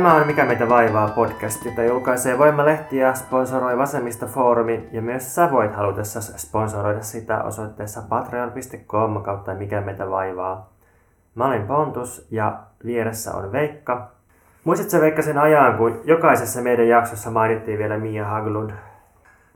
[0.00, 5.50] Tämä on Mikä meitä vaivaa podcast, jota julkaisee Voimalehtiä, sponsoroi Vasemmista Foorumi ja myös sä
[5.50, 10.72] voit halutessa sponsoroida sitä osoitteessa patreon.com kautta Mikä meitä vaivaa.
[11.34, 14.10] Mä olen Pontus ja vieressä on Veikka.
[14.64, 18.70] Muistatko Veikka sen ajan, kun jokaisessa meidän jaksossa mainittiin vielä Mia Haglund?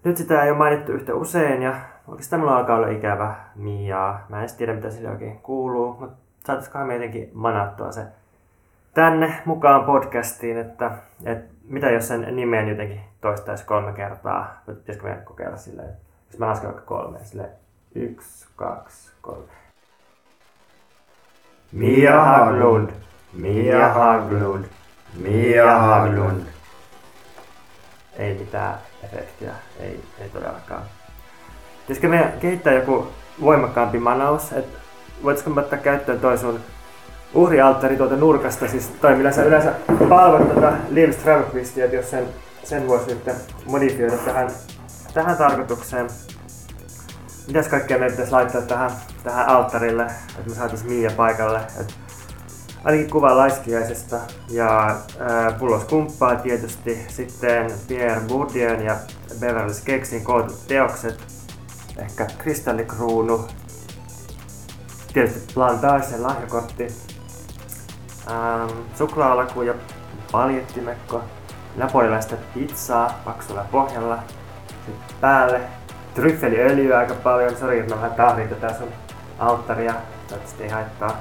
[0.04, 1.74] Nyt sitä ei ole mainittu yhtä usein ja
[2.08, 4.26] oikeastaan mulla alkaa olla ikävä Miaa.
[4.28, 6.16] Mä en tiedä mitä sille oikein kuuluu, mutta
[6.46, 8.02] saataisikohan me jotenkin manattua se
[8.94, 10.90] tänne mukaan podcastiin, että,
[11.24, 15.90] että mitä jos sen nimen jotenkin toistaisi kolme kertaa, pitäisikö meidän kokeilla silleen,
[16.30, 17.50] jos mä lasken vaikka kolme, silleen
[17.94, 19.52] yksi, kaksi, kolme.
[21.72, 22.90] Mia Haglund,
[23.32, 24.64] Mia Haglund,
[25.22, 26.42] Mia Haglund.
[28.18, 30.82] Ei mitään efektiä, ei, ei todellakaan.
[31.80, 33.06] Pitäisikö meidän kehittää joku
[33.40, 34.78] voimakkaampi manaus, että
[35.22, 36.60] voitaisiko ottaa käyttöön toi sun
[37.34, 39.72] uhrialttari tuolta nurkasta, siis toi millä sä yleensä
[40.08, 42.24] palvot tuota Liv Strömqvistia, jos sen,
[42.64, 44.50] sen voisi nyt modifioida tähän,
[45.14, 46.08] tähän tarkoitukseen.
[47.46, 48.90] Mitäs kaikkea meidän pitäisi laittaa tähän,
[49.22, 51.60] tähän alttarille, että me saatais Mia paikalle.
[51.80, 51.94] Et
[52.84, 57.06] ainakin kuva laiskiaisesta ja äh, pullos kumppaa tietysti.
[57.08, 58.96] Sitten Pierre Bourdieu ja
[59.40, 61.18] Beverly Skeksin kootut teokset.
[61.96, 63.48] Ehkä kristallikruunu.
[65.12, 67.03] Tietysti Plantagen lahjakortti.
[68.30, 69.74] Ähm, suklaalaku ja
[70.32, 71.22] paljettimekko.
[71.76, 74.18] Napolilaista pizzaa paksulla pohjalla.
[74.68, 75.60] Sitten päälle
[76.14, 77.56] tryffeliöljyä aika paljon.
[77.56, 78.88] Sori, että mä vähän tahrin tätä sun
[79.38, 79.92] alttaria.
[79.92, 81.16] Toivottavasti ei haittaa.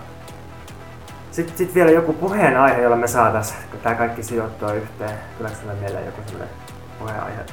[1.31, 5.17] Sitten sit vielä joku puheenaihe, jolla me saatais, kun tää kaikki sijoittua yhteen.
[5.37, 6.55] Tuleeko sulle mieleen joku sellainen
[6.99, 7.45] puheenaihe?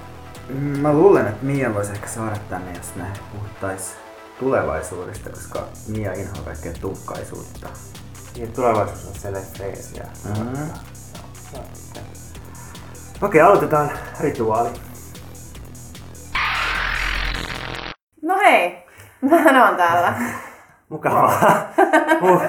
[0.81, 3.94] Mä luulen, että Mia voisi ehkä saada tänne, jos me puhuttais
[4.39, 7.69] tulevaisuudesta, koska Mia inhoaa kaikkea tukkaisuutta.
[8.36, 10.06] Niin, tulevaisuus on sellainen freesiä.
[10.38, 10.62] Mhm.
[13.22, 14.70] Okei, aloitetaan rituaali.
[18.22, 18.86] No hei,
[19.22, 20.14] mä oon täällä.
[20.88, 21.32] Mukavaa.
[22.22, 22.42] Uh.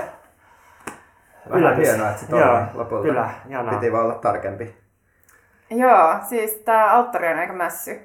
[1.49, 1.87] Vähän Yllätys.
[1.87, 3.03] hienoa, että se Joo, toimii lopulta.
[3.03, 3.73] Kyllä, ihanaa.
[3.73, 4.75] Piti vaan olla tarkempi.
[5.69, 7.99] Joo, siis tää alttari on aika mässy.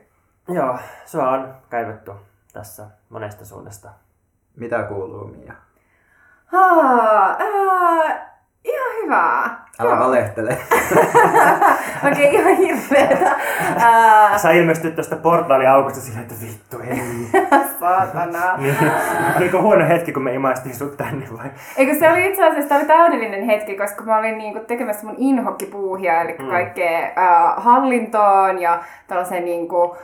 [0.49, 2.13] Joo, sua on kaivettu
[2.53, 3.91] tässä monesta suunnasta.
[4.57, 5.55] Mitä kuuluu, Mia?
[6.47, 8.31] Haa, ää,
[8.65, 9.67] ihan hyvää.
[9.81, 10.01] Älä Joo.
[10.01, 10.59] valehtele.
[12.13, 13.37] Okei, ihan hirveetä.
[13.79, 17.03] Ää, Sä ilmestyt tästä portaaliaukosta silleen, että vittu ei.
[17.81, 18.57] saatana.
[18.57, 18.77] Niin.
[19.37, 21.51] Oliko huono hetki, kun me imaistiin sut tänne vai?
[21.77, 26.21] Eikö se oli itse asiassa oli täydellinen hetki, koska mä olin niinku tekemässä mun inhokkipuuhia,
[26.21, 26.47] eli mm.
[26.47, 29.97] kaikkea ää, hallintoon ja tällaisen niinku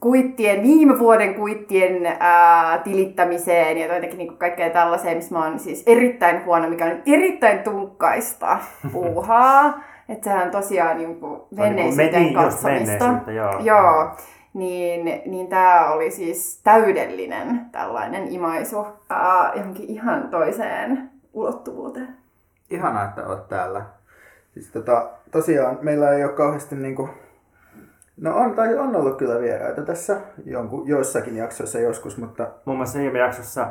[0.00, 5.82] kuittien, viime vuoden kuittien ää, tilittämiseen ja jotenkin niinku kaikkea tällaiseen, missä mä oon siis
[5.86, 8.58] erittäin huono, mikä on erittäin tunkkaista
[8.92, 9.80] puuhaa.
[10.08, 12.68] Että sehän on tosiaan niinku menneisyyteen niin, katsomista.
[12.68, 13.60] menneisyyttä, joo.
[13.60, 14.10] Joo.
[14.54, 22.16] Niin, niin tämä oli siis täydellinen tällainen imaisu ää, johonkin ihan toiseen ulottuvuuteen.
[22.70, 23.82] Ihanaa, että oot täällä.
[24.54, 27.08] Siis tota, tosiaan meillä ei ole kauheasti niinku...
[28.20, 32.98] No on, tai on ollut kyllä vieraita tässä jonkun, joissakin jaksoissa joskus, mutta Muun muassa
[32.98, 33.66] viime jaksossa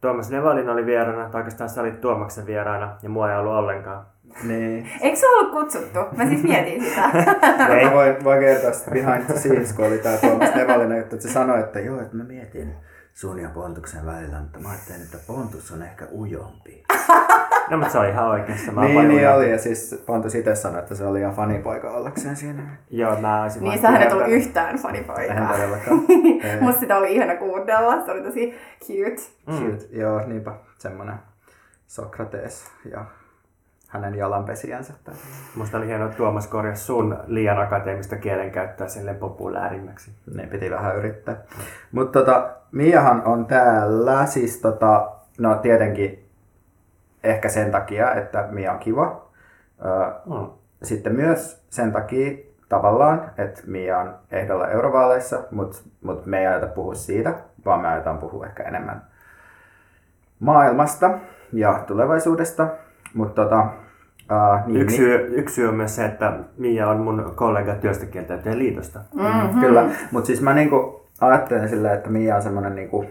[0.00, 4.06] Tuomas Levalin oli vieraana, tai oikeastaan sä olit Tuomaksen vieraana, ja mua ei ollut ollenkaan.
[4.42, 4.88] niin.
[5.00, 5.98] Eikö se ollut kutsuttu?
[6.16, 7.02] Mä siis mietin sitä.
[7.76, 7.84] Ei.
[7.84, 11.28] Mä voin, voin kertoa sitten behind the scenes, kun oli tää Tuomas Nevalinen juttu, että
[11.28, 12.74] se sanoi, että joo, että mä mietin
[13.14, 16.84] sun ja Pontuksen välillä, mutta mä ajattelin, että Pontus on ehkä ujompi.
[17.70, 18.72] No, mutta se oli ihan oikeassa.
[18.72, 22.36] Mä niin, niin oli, ja siis Pontus itse sanoi, että se oli ihan fanipoika ollakseen
[22.36, 22.62] siinä.
[22.90, 25.52] Joo, mä olisin niin sähän et ollut yhtään fanipoikaa.
[25.52, 26.00] todellakaan.
[26.44, 26.60] Ei.
[26.60, 29.22] Musta sitä oli ihana kuunnella, se oli tosi cute.
[29.46, 29.70] Mm.
[29.70, 29.86] Cute.
[29.90, 30.52] Joo, niinpä.
[30.78, 31.14] Semmonen
[31.86, 33.04] Sokrates ja
[33.88, 34.92] hänen jalanpesijänsä.
[35.56, 40.10] Musta oli hienoa, että Tuomas korjasi sun liian akateemista kielenkäyttöä silleen populäärimmäksi.
[40.34, 41.36] Ne piti vähän yrittää.
[41.92, 46.29] Mutta tota, Miahan on täällä, siis tota, no tietenkin
[47.24, 49.26] ehkä sen takia, että Mia on kiva.
[50.26, 50.46] Mm.
[50.82, 52.36] Sitten myös sen takia
[52.68, 57.34] tavallaan, että Mia on ehdolla eurovaaleissa, mutta mut me ei aiota puhua siitä,
[57.64, 59.02] vaan me aiotaan puhua ehkä enemmän
[60.40, 61.10] maailmasta
[61.52, 62.68] ja tulevaisuudesta.
[63.14, 67.32] Mutta tota, uh, niin, Yksi, syy, yksi syy on myös se, että Mia on mun
[67.34, 69.00] kollega työstökieltäytyjen liitosta.
[69.14, 73.06] Mm, Kyllä, mutta siis mä niinku ajattelen silleen, että Mia on semmonen niinku,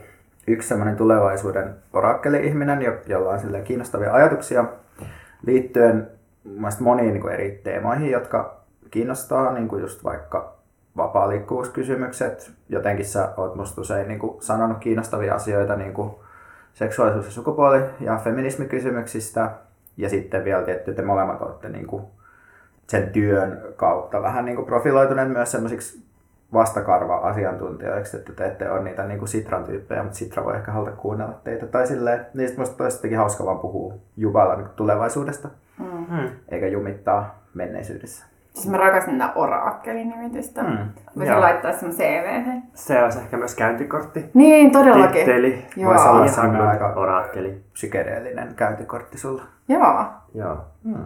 [0.49, 4.65] yksi semmoinen tulevaisuuden orakkeli-ihminen, jo- jolla on kiinnostavia ajatuksia
[5.45, 6.07] liittyen
[6.79, 8.59] moniin niinku eri teemoihin, jotka
[8.91, 10.53] kiinnostaa, niinku just vaikka
[10.97, 12.51] vapaa-liikkuvuuskysymykset.
[12.69, 16.23] Jotenkin sä oot musta usein niinku sanonut kiinnostavia asioita niinku
[16.73, 19.51] seksuaalisuus- ja sukupuoli- ja feminismikysymyksistä.
[19.97, 22.09] Ja sitten vielä tietty, te molemmat olette niinku
[22.87, 26.08] sen työn kautta vähän niin kuin profiloituneet myös semmoisiksi
[26.53, 30.91] vastakarva-asiantuntijoiksi, että te ette ole niitä niin kuin Sitran tyyppejä, mutta Sitra voi ehkä haluta
[30.91, 31.65] kuunnella teitä.
[31.67, 35.49] Tai silleen, niistä musta olisi hauska vaan puhua Juvailla niin tulevaisuudesta,
[35.79, 36.29] Mm.
[36.49, 38.25] eikä jumittaa menneisyydessä.
[38.53, 40.63] Siis mä rakastan tätä oraakkelinimitystä.
[40.63, 40.77] Mm.
[41.15, 41.41] Voisin Joo.
[41.41, 42.43] laittaa sen CV.
[42.73, 44.29] Se olisi ehkä myös käyntikortti.
[44.33, 45.13] Niin, todellakin.
[45.25, 45.65] Titteli.
[45.75, 45.89] Joo.
[45.91, 47.63] Voisi olla aika Oraakkeli.
[47.73, 49.43] psykedeellinen käyntikortti sulla.
[49.67, 50.05] Joo.
[50.33, 50.57] Joo.
[50.83, 51.05] Mm.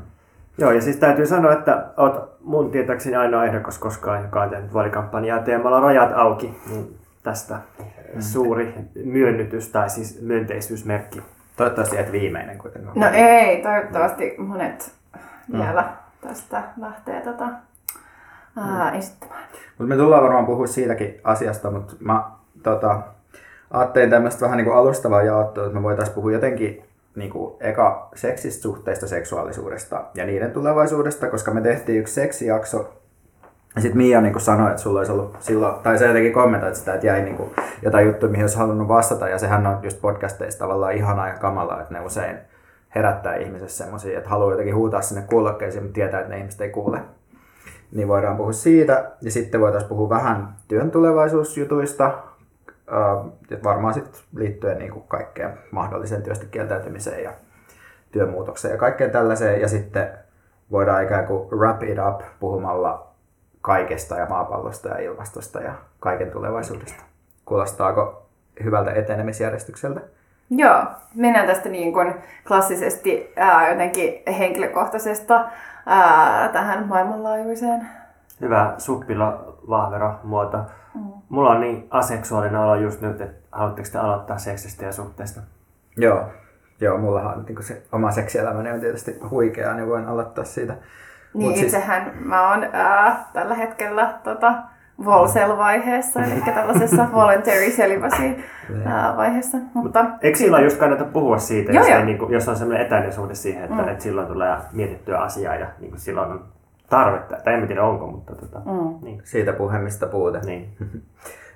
[0.58, 4.74] Joo, ja siis täytyy sanoa, että oot mun tietääkseni ainoa ehdokas koskaan, joka on tehnyt
[4.74, 6.60] vaalikampanjaa teemalla Rajat auki.
[6.70, 7.56] Niin tästä
[8.20, 8.74] suuri
[9.06, 11.24] myönnytys tai siis myönteisyysmerkki.
[11.58, 13.00] Toivottavasti et viimeinen kuitenkaan.
[13.00, 14.92] No ei, toivottavasti monet
[15.52, 15.86] vielä
[16.22, 17.48] tästä lähtee tota,
[18.58, 19.44] ää, esittämään.
[19.78, 22.24] Mutta me tullaan varmaan puhua siitäkin asiasta, mutta mä
[22.64, 23.02] tota,
[23.72, 26.84] ajattelin tämmöistä vähän niin kuin alustavaa jaottua, että me voitaisiin puhua jotenkin
[27.16, 32.94] niin kuin eka seksistä suhteista, seksuaalisuudesta ja niiden tulevaisuudesta, koska me tehtiin yksi seksijakso.
[33.76, 36.94] Ja sitten Mia niin sanoi, että sulla olisi ollut silloin, tai sä jotenkin kommentoit sitä,
[36.94, 37.50] että jäi niin kuin
[37.82, 39.28] jotain juttuja, mihin olisi halunnut vastata.
[39.28, 42.38] Ja sehän on just podcasteista tavallaan ihanaa ja kamalaa, että ne usein
[42.96, 46.70] herättää ihmisessä semmoisia, että haluaa jotenkin huutaa sinne kuulokkeisiin, mutta tietää, että ne ihmiset ei
[46.70, 47.00] kuule
[47.92, 49.12] niin voidaan puhua siitä.
[49.22, 52.12] Ja sitten voitaisiin puhua vähän työn tulevaisuusjutuista,
[53.50, 57.32] ja varmaan sitten liittyen niin kuin kaikkeen mahdolliseen työstä kieltäytymiseen ja
[58.12, 59.62] työmuutokseen ja kaikkeen tällaiseen.
[59.62, 60.10] Ja sitten
[60.72, 63.08] voidaan ikään kuin wrap it up puhumalla
[63.62, 67.04] kaikesta ja maapallosta ja ilmastosta ja kaiken tulevaisuudesta.
[67.46, 68.26] Kuulostaako
[68.64, 70.02] hyvältä etenemisjärjestykseltä?
[70.50, 70.84] Joo,
[71.16, 72.14] mennään tästä niin kuin
[72.48, 75.46] klassisesti ää, jotenkin henkilökohtaisesta
[75.86, 77.88] ää, tähän maailmanlaajuiseen.
[78.42, 80.58] Hyvä suppila vahvero muoto.
[81.30, 85.42] Mulla on niin aseksuaalinen olo just nyt, että haluatteko te aloittaa seksistä ja suhteesta?
[85.98, 86.26] Joo,
[86.82, 90.74] Joo mullahan niin se oma seksielämäni on tietysti huikeaa, niin voin aloittaa siitä.
[90.74, 94.54] Niin Mut siis- itsehän mä oon ää, tällä hetkellä tota,
[95.06, 98.36] Volsel-vaiheessa, eli tällaisessa voluntary celibacy
[98.86, 99.58] ää, vaiheessa.
[99.74, 102.00] Mutta Eikö silloin just kannata puhua siitä, Joo, jos, joo.
[102.00, 103.88] ei, niin kuin, jos on sellainen etäinen suhde siihen, että, mm.
[103.88, 106.46] että silloin tulee mietittyä asiaa ja niin kuin silloin on
[106.98, 107.36] tarvetta.
[107.44, 109.06] Tai en tiedä onko, mutta tota, Mm.
[109.06, 109.22] niin.
[109.24, 110.40] Siitä puhemista puute.
[110.46, 110.70] niin.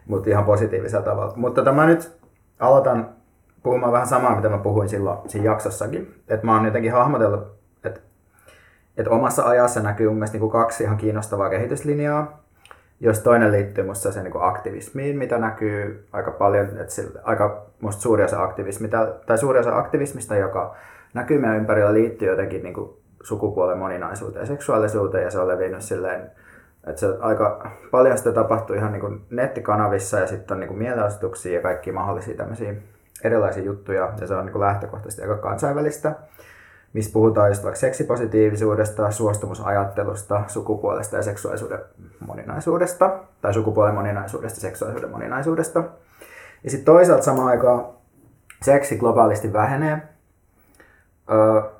[0.08, 1.34] mutta ihan positiivisella tavalla.
[1.36, 2.18] Mutta tota, mä nyt
[2.60, 3.10] aloitan
[3.64, 6.14] puhumaan vähän samaa, mitä mä puhuin silloin siinä jaksossakin.
[6.28, 7.48] Että mä oon jotenkin hahmotellut,
[7.84, 8.00] että,
[8.98, 12.44] että omassa ajassa näkyy mun mielestä niin kuin kaksi ihan kiinnostavaa kehityslinjaa,
[13.00, 18.24] jos toinen liittyy musta se niin aktivismiin, mitä näkyy aika paljon, että aika musta suuri
[18.24, 20.76] osa aktivismista, tai suuri osa aktivismista, joka
[21.14, 22.90] näkyy meidän ympärillä, liittyy jotenkin niin kuin
[23.24, 26.32] sukupuolen moninaisuuteen seksuaalisuuteen, ja se on levinnyt silleen
[26.88, 30.78] että se aika paljon sitä tapahtuu ihan niin kuin nettikanavissa ja sitten on niin kuin
[30.78, 32.74] mielenosoituksia ja kaikki mahdollisia tämmöisiä
[33.24, 36.16] erilaisia juttuja ja se on niin kuin lähtökohtaisesti aika kansainvälistä,
[36.94, 41.80] missä puhutaan just vaikka seksipositiivisuudesta, suostumusajattelusta, sukupuolesta ja seksuaalisuuden
[42.28, 45.84] moninaisuudesta tai sukupuolen moninaisuudesta, seksuaalisuuden moninaisuudesta.
[46.64, 47.86] Ja sitten toisaalta samaan aikaan
[48.62, 50.02] seksi globaalisti vähenee,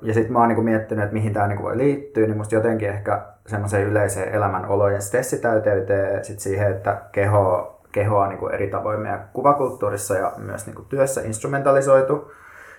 [0.02, 2.88] Ja sitten mä oon niinku miettinyt, että mihin tämä niinku voi liittyä, niin musta jotenkin
[2.88, 9.28] ehkä semmoiseen yleiseen elämänolojen stressitäyteyteen, sit siihen, että keho, keho on niinku eri tavoin meidän
[9.32, 12.32] kuvakulttuurissa ja myös niinku työssä instrumentalisoitu.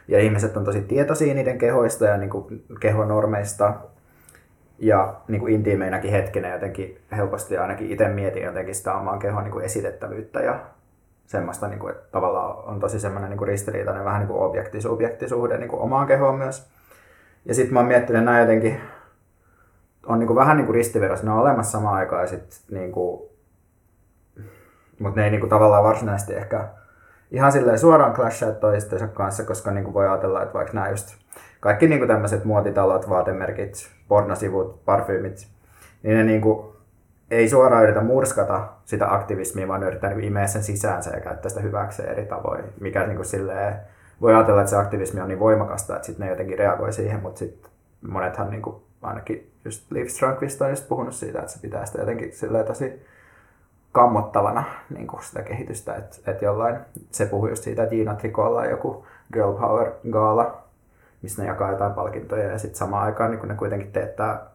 [0.08, 3.74] Ja ihmiset on tosi tietoisia niiden kehoista ja niinku kehonormeista.
[4.80, 10.40] Ja niinku intiimeinäkin hetkenä jotenkin helposti ainakin itse mietin jotenkin sitä oman kehon niinku esitettävyyttä
[10.40, 10.60] ja
[11.30, 15.70] semmoista, niin kuin, että tavallaan on tosi semmoinen niin ristiriitainen vähän niin kuin objekti-subjektisuhde niin
[15.70, 16.70] kuin omaan kehoon myös.
[17.46, 18.82] Ja sitten mä oon miettinyt, että nämä jotenkin
[20.06, 22.92] on niin kuin vähän niin kuin ristiverossa, ne on olemassa samaan aikaan ja sit niin
[22.92, 23.30] kuin,
[25.00, 26.68] mutta ne ei niin kuin tavallaan varsinaisesti ehkä
[27.32, 31.16] ihan silleen suoraan clashaa toistensa kanssa, koska niin kuin voi ajatella, että vaikka nämä just
[31.60, 33.74] kaikki niin kuin tämmöiset muotitalot, vaatemerkit,
[34.08, 35.48] pornosivut, parfyymit,
[36.04, 36.79] niin ne niin kuin
[37.32, 41.62] ei suoraan yritä murskata sitä aktivismia, vaan yrittää niin imeä sen sisäänsä ja käyttää sitä
[41.62, 42.64] hyväkseen eri tavoin.
[42.80, 43.76] Mikä niin kuin silleen,
[44.22, 47.40] voi ajatella, että se aktivismi on niin voimakasta, että sitten ne jotenkin reagoi siihen, mutta
[47.40, 47.72] sitten
[48.08, 52.00] monethan niin kuin, ainakin just Liv Strömqvist on just puhunut siitä, että se pitää sitä
[52.00, 53.06] jotenkin silleen tosi
[53.92, 56.78] kammottavana niin kuin sitä kehitystä, että, että jollain,
[57.12, 60.64] se puhui just siitä, että Gina Tricolla on joku Girl Power Gaala,
[61.22, 64.46] missä ne jakaa jotain palkintoja ja sitten samaan aikaan niin ne kuitenkin teettää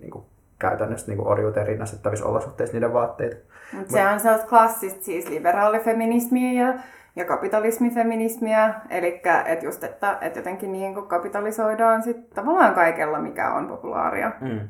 [0.00, 0.24] niin kuin
[0.62, 3.36] käytännössä niin orjuuteen rinnastettavissa olosuhteissa niiden vaatteita.
[3.72, 6.74] Mut se on sellaista klassista siis liberaalifeminismiä ja,
[7.16, 8.74] ja kapitalismifeminismiä.
[8.90, 14.32] Eli että just, että, että jotenkin niin kuin kapitalisoidaan sit tavallaan kaikella, mikä on populaaria.
[14.40, 14.60] Mm.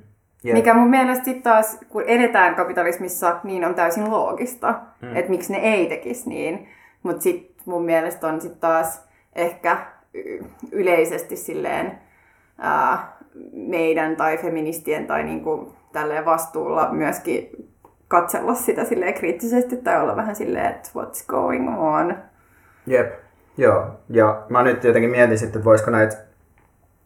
[0.44, 0.54] Jep.
[0.54, 5.16] Mikä mun mielestä sitten taas, kun edetään kapitalismissa, niin on täysin loogista, mm.
[5.16, 6.68] että miksi ne ei tekisi niin.
[7.02, 9.76] Mutta sitten mun mielestä on sitten taas ehkä
[10.72, 11.98] yleisesti silleen
[12.58, 13.16] ää,
[13.52, 15.44] meidän tai feministien tai niin
[15.92, 17.68] tälleen vastuulla myöskin
[18.08, 22.14] katsella sitä silleen kriittisesti tai olla vähän silleen, että what's going on.
[22.86, 23.12] Jep,
[23.56, 23.86] joo.
[24.08, 26.16] Ja mä nyt jotenkin mietin sitten, että voisiko näitä,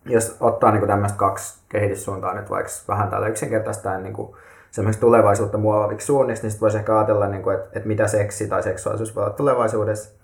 [0.04, 4.36] jos ottaa niin tämmöistä kaksi kehityssuuntaa nyt vaikka vähän tällä yksinkertaista niin kuin
[5.00, 8.62] tulevaisuutta muovaaviksi suunniksi, niin sitten voisi ehkä ajatella, niin kuin, että, että mitä seksi tai
[8.62, 10.16] seksuaalisuus voi olla tulevaisuudessa.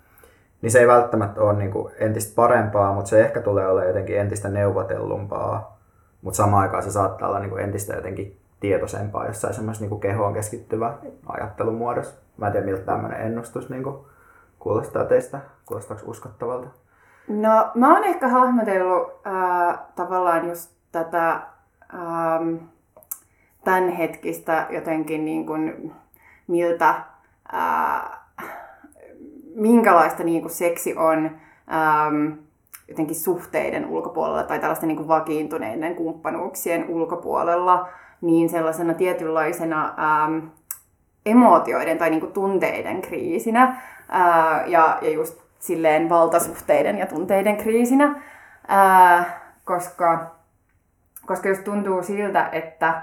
[0.61, 4.19] Niin se ei välttämättä ole niin kuin entistä parempaa, mutta se ehkä tulee olla jotenkin
[4.19, 5.79] entistä neuvotellumpaa.
[6.21, 10.33] Mutta samaan aikaan se saattaa olla niin kuin entistä jotenkin tietoisempaa jossain semmoisessa niin kehoon
[10.33, 10.93] keskittyvä
[11.27, 12.15] ajattelun muodossa.
[12.37, 13.95] Mä en tiedä, miltä tämmöinen ennustus niin kuin
[14.59, 15.39] kuulostaa teistä.
[15.65, 16.67] Kuulostaako uskottavalta?
[17.27, 21.41] No, mä oon ehkä hahmotellut äh, tavallaan just tätä
[21.93, 22.55] ähm,
[23.63, 25.93] tämänhetkistä jotenkin niin kuin,
[26.47, 26.95] miltä,
[27.53, 28.19] äh,
[29.55, 31.25] minkälaista niin kuin seksi on
[31.73, 32.31] ähm,
[32.87, 37.89] jotenkin suhteiden ulkopuolella tai tällaisten niin kuin vakiintuneiden kumppanuuksien ulkopuolella
[38.23, 40.47] niin sellaisena tietynlaisena ähm,
[41.25, 48.15] emootioiden tai niin kuin tunteiden kriisinä äh, ja, ja just silleen valtasuhteiden ja tunteiden kriisinä,
[48.71, 50.35] äh, koska,
[51.25, 53.01] koska just tuntuu siltä, että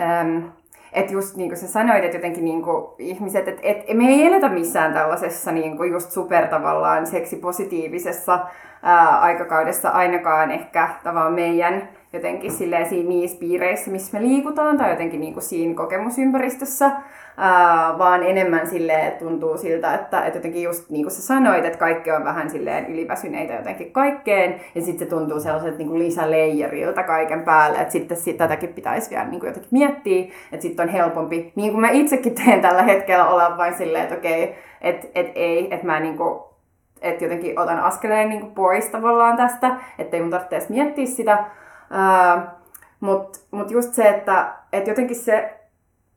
[0.00, 0.46] ähm,
[0.92, 4.26] että just niin kuin sä sanoit, että jotenkin niin kuin ihmiset, että, että me ei
[4.26, 8.46] eletä missään tällaisessa niin kuin just super tavallaan seksipositiivisessa
[8.82, 14.90] ää, aikakaudessa ainakaan ehkä tavallaan meidän jotenkin silleen siinä niissä piireissä, missä me liikutaan tai
[14.90, 16.90] jotenkin niin kuin siinä kokemusympäristössä,
[17.36, 21.78] ää, vaan enemmän sille tuntuu siltä, että, että jotenkin just niin kuin sä sanoit, että
[21.78, 27.02] kaikki on vähän silleen yliväsyneitä jotenkin kaikkeen ja sitten se tuntuu sellaiselta niin kuin lisäleijeriltä
[27.02, 30.92] kaiken päälle, että sitten sit, tätäkin pitäisi vielä niin kuin jotenkin miettiä, että sitten on
[30.92, 35.32] helpompi, niin kuin mä itsekin teen tällä hetkellä, olla vain silleen, että okei, että et
[35.34, 36.40] ei, että mä niin kuin
[37.02, 41.44] että jotenkin otan askeleen niin pois tavallaan tästä, ettei mun tarvitse edes miettiä sitä.
[43.00, 45.54] Mutta mut just se, että et jotenkin se,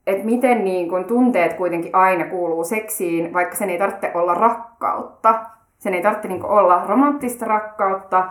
[0.08, 5.46] että miten niin kun tunteet kuitenkin aina kuuluu seksiin, vaikka sen ei tarvitse olla rakkautta.
[5.78, 8.30] Sen ei tarvitse niin olla romanttista rakkautta,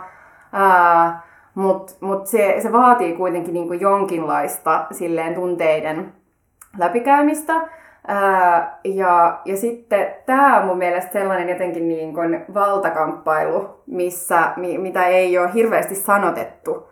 [1.55, 6.13] mutta mut se, se vaatii kuitenkin niin jonkinlaista silleen tunteiden
[6.77, 7.53] läpikäymistä.
[8.07, 14.77] Ää, ja, ja sitten tämä on mun mielestä sellainen jotenkin niin kuin valtakamppailu, missä, mi,
[14.77, 16.88] mitä ei ole hirveästi sanotettu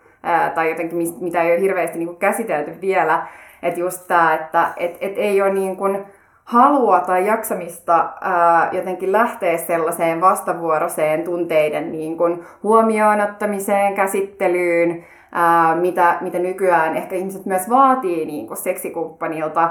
[0.56, 3.28] tai jotenkin mitä ei ole hirveästi niin kuin käsitelty vielä.
[3.64, 6.06] Että just tämä, että et, et ei ole niin kuin
[6.48, 15.76] halua tai jaksamista ää, jotenkin lähteä sellaiseen vastavuoroiseen tunteiden niin kuin huomioon ottamiseen, käsittelyyn, ää,
[15.76, 19.70] mitä, mitä nykyään ehkä ihmiset myös vaatii niin kuin seksikumppanilta,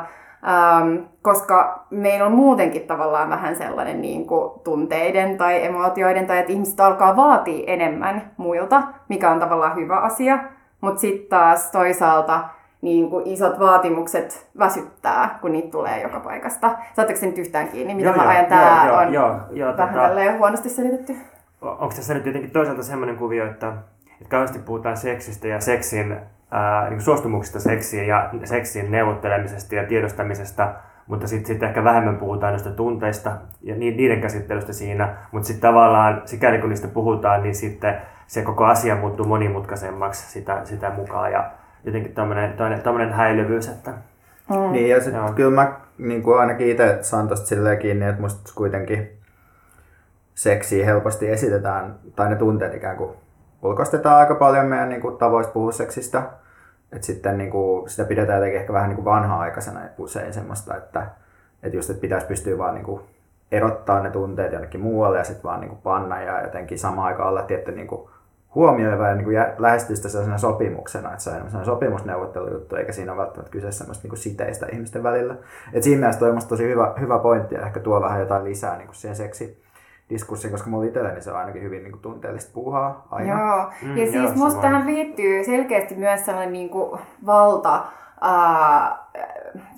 [0.48, 6.52] Ähm, koska meillä on muutenkin tavallaan vähän sellainen niin kuin tunteiden tai emootioiden tai että
[6.52, 10.38] ihmiset alkaa vaatia enemmän muilta, mikä on tavallaan hyvä asia.
[10.80, 12.44] Mutta sitten taas toisaalta
[12.82, 16.70] niin kuin isot vaatimukset väsyttää, kun niitä tulee joka paikasta.
[16.96, 18.46] Saatteko se nyt yhtään kiinni, mitä joo, mä ajan?
[18.46, 21.16] Tämä on joo, joo, vähän tota, huonosti selitetty.
[21.60, 23.72] Onko tässä nyt jotenkin toisaalta semmoinen kuvio, että,
[24.12, 26.16] että kauheasti puhutaan seksistä ja seksin
[26.50, 30.74] ää, niin suostumuksista seksiin ja seksin neuvottelemisesta ja tiedostamisesta,
[31.06, 36.22] mutta sitten sit ehkä vähemmän puhutaan noista tunteista ja niiden käsittelystä siinä, mutta sitten tavallaan
[36.24, 41.50] sikäli kun niistä puhutaan, niin sitten se koko asia muuttuu monimutkaisemmaksi sitä, sitä mukaan ja
[41.84, 42.14] jotenkin
[42.82, 43.92] tämmöinen häilyvyys, että
[44.50, 44.72] Mm.
[44.72, 48.52] Niin, ja sitten kyllä mä niin kuin ainakin itse saan tosta silleen kiinni, että musta
[48.54, 49.10] kuitenkin
[50.34, 53.10] seksiä helposti esitetään, tai ne tunteet ikään kuin
[53.62, 56.22] ulkoistetaan aika paljon meidän niin kuin, tavoista puhua seksistä.
[56.92, 61.06] Et sitten niin kuin, sitä pidetään jotenkin ehkä vähän niin kuin vanha-aikaisena usein semmoista, että,
[61.62, 63.00] että just että pitäisi pystyä vaan niin kuin,
[63.52, 67.28] erottaa ne tunteet jonnekin muualle ja sitten vaan niin kuin, panna ja jotenkin samaan aikaan
[67.28, 68.10] olla tietty niin kuin,
[68.54, 73.12] huomioiva ja niin kuin, lähestyä sitä sellaisena sopimuksena, että se on sellainen sopimusneuvottelujuttu, eikä siinä
[73.12, 75.36] ole välttämättä kyse semmoista niin kuin, siteistä ihmisten välillä.
[75.72, 78.76] Et siinä mielessä toi on tosi hyvä, hyvä pointti ja ehkä tuo vähän jotain lisää
[78.76, 79.62] niin kuin siihen seksi,
[80.10, 83.40] diskurssiin, koska mulla itselleni se on ainakin hyvin niin kuin, tunteellista puuhaa aina.
[83.40, 87.84] Joo, mm, ja siis musta tähän liittyy selkeästi myös sellainen niin kuin, valta,
[88.20, 88.98] ää,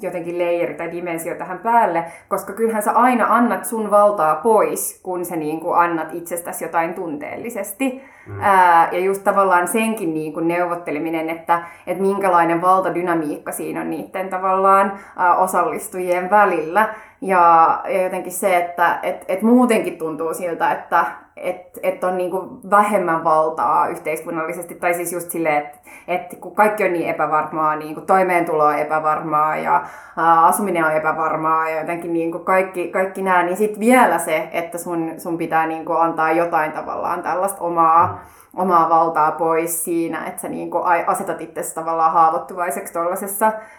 [0.00, 5.24] jotenkin leijeri tai dimensio tähän päälle, koska kyllähän sä aina annat sun valtaa pois, kun
[5.24, 8.02] sä niin kuin annat itsestäsi jotain tunteellisesti.
[8.28, 8.40] Mm.
[8.40, 14.28] Ää, ja just tavallaan senkin niin kuin neuvotteleminen, että, että minkälainen valtadynamiikka siinä on niiden
[14.28, 16.94] tavallaan ää, osallistujien välillä.
[17.20, 21.04] Ja, ja jotenkin se, että et, et muutenkin tuntuu siltä, että
[21.42, 24.74] että et on niinku vähemmän valtaa yhteiskunnallisesti.
[24.74, 25.78] Tai siis just silleen, että
[26.08, 29.82] et kun kaikki on niin epävarmaa, niin kuin toimeentulo on epävarmaa ja
[30.16, 34.78] ää, asuminen on epävarmaa ja jotenkin niinku kaikki, kaikki nämä, niin sitten vielä se, että
[34.78, 38.20] sun, sun pitää niinku antaa jotain tavallaan tällaista omaa,
[38.56, 42.92] omaa valtaa pois siinä, että sä niinku asetat itse tavallaan haavoittuvaiseksi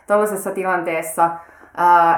[0.08, 1.30] tuollaisessa tilanteessa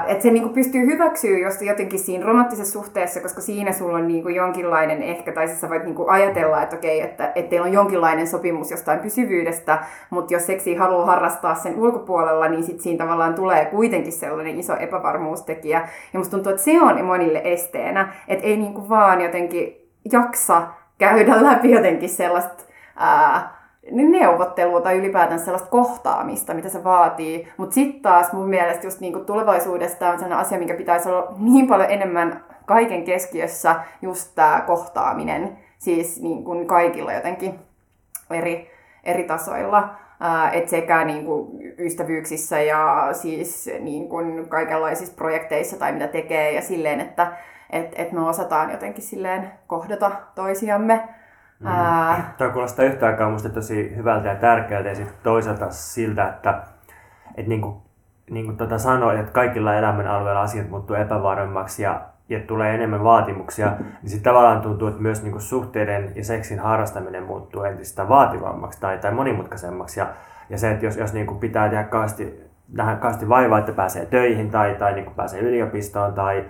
[0.06, 4.28] että se niinku pystyy hyväksyä jos jotenkin siinä romanttisessa suhteessa, koska siinä sulla on niinku
[4.28, 8.26] jonkinlainen ehkä, tai siis sä voit niinku ajatella, että okei, että, että teillä on jonkinlainen
[8.26, 9.78] sopimus jostain pysyvyydestä,
[10.10, 14.76] mutta jos seksi haluaa harrastaa sen ulkopuolella, niin sit siinä tavallaan tulee kuitenkin sellainen iso
[14.76, 15.88] epävarmuustekijä.
[16.12, 20.62] Ja musta tuntuu, että se on monille esteenä, että ei niinku vaan jotenkin jaksa
[20.98, 22.64] käydä läpi jotenkin sellaista
[22.96, 27.48] ää, niin neuvottelua tai ylipäätään sellaista kohtaamista, mitä se vaatii.
[27.56, 31.66] Mutta sitten taas mun mielestä just niinku tulevaisuudesta on sellainen asia, mikä pitäisi olla niin
[31.66, 35.58] paljon enemmän kaiken keskiössä, just tämä kohtaaminen.
[35.78, 37.58] Siis niin kuin kaikilla jotenkin
[38.30, 38.70] eri,
[39.04, 39.94] eri tasoilla.
[40.52, 41.48] että sekä niin kuin
[41.78, 44.08] ystävyyksissä ja siis niin
[44.48, 47.32] kaikenlaisissa projekteissa tai mitä tekee ja silleen, että
[47.70, 51.08] et, et me osataan jotenkin silleen kohdata toisiamme.
[51.62, 51.68] Mm.
[51.68, 52.34] Ää...
[52.38, 56.62] Tuo kuulostaa yhtä aikaa musta tosi hyvältä ja tärkeältä ja sitten toisaalta siltä, että
[57.34, 57.76] et niin kuin,
[58.30, 63.04] niin kuin tuota sanoit, että kaikilla elämän alueilla asiat muuttuu epävarmemmaksi ja, ja tulee enemmän
[63.04, 68.08] vaatimuksia, niin sitten tavallaan tuntuu, että myös niin kuin suhteiden ja seksin harrastaminen muuttuu entistä
[68.08, 70.00] vaativammaksi tai, tai monimutkaisemmaksi.
[70.00, 70.06] Ja,
[70.50, 72.40] ja se, että jos, jos niin kuin pitää tehdä kaasti,
[72.72, 76.44] nähdä kaasti vaivaa, että pääsee töihin tai, tai niin kuin pääsee yliopistoon tai,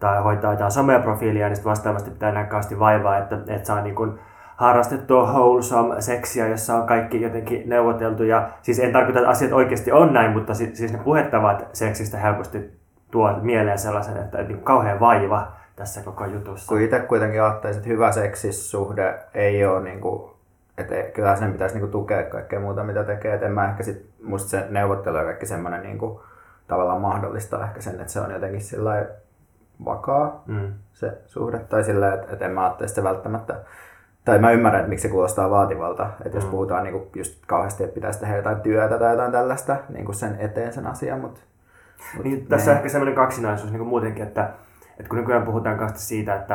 [0.00, 3.94] tai hoitaa jotain someprofiilia, niin sitten vastaavasti pitää nähdä kaasti vaivaa, että, että saa niin
[3.94, 4.18] kuin,
[4.56, 8.22] harrastettua wholesome seksiä, jossa on kaikki jotenkin neuvoteltu.
[8.22, 12.18] Ja siis en tarkoita, että asiat oikeasti on näin, mutta siis, siis ne puhettavat seksistä
[12.18, 16.68] helposti tuo mieleen sellaisen, että, että niin kauhean vaiva tässä koko jutussa.
[16.68, 20.32] Kun itse kuitenkin ajattelisin, että hyvä seksissuhde ei ole niin kuin,
[20.78, 23.34] että kyllä sen pitäisi niin kuin tukea kaikkea muuta, mitä tekee.
[23.34, 26.20] Et en mä ehkä sit, musta se neuvottelu ja kaikki semmoinen niin kuin,
[26.68, 29.06] tavallaan mahdollistaa ehkä sen, että se on jotenkin sillä
[29.84, 30.72] vakaa mm.
[30.92, 31.58] se suhde.
[31.58, 33.54] Tai sillä, että, että en mä ajattele sitä välttämättä
[34.24, 36.50] tai mä ymmärrän, että miksi se kuulostaa vaativalta, että jos mm.
[36.50, 40.14] puhutaan niin kuin just kauheasti, että pitäisi tehdä jotain työtä tai jotain tällaista niin kuin
[40.14, 41.40] sen eteen sen asian, mutta...
[42.16, 44.50] Mut niin, tässä on ehkä semmoinen kaksinaisuus niin kuin muutenkin, että,
[44.98, 46.54] että kun nykyään puhutaan kanssa siitä, että,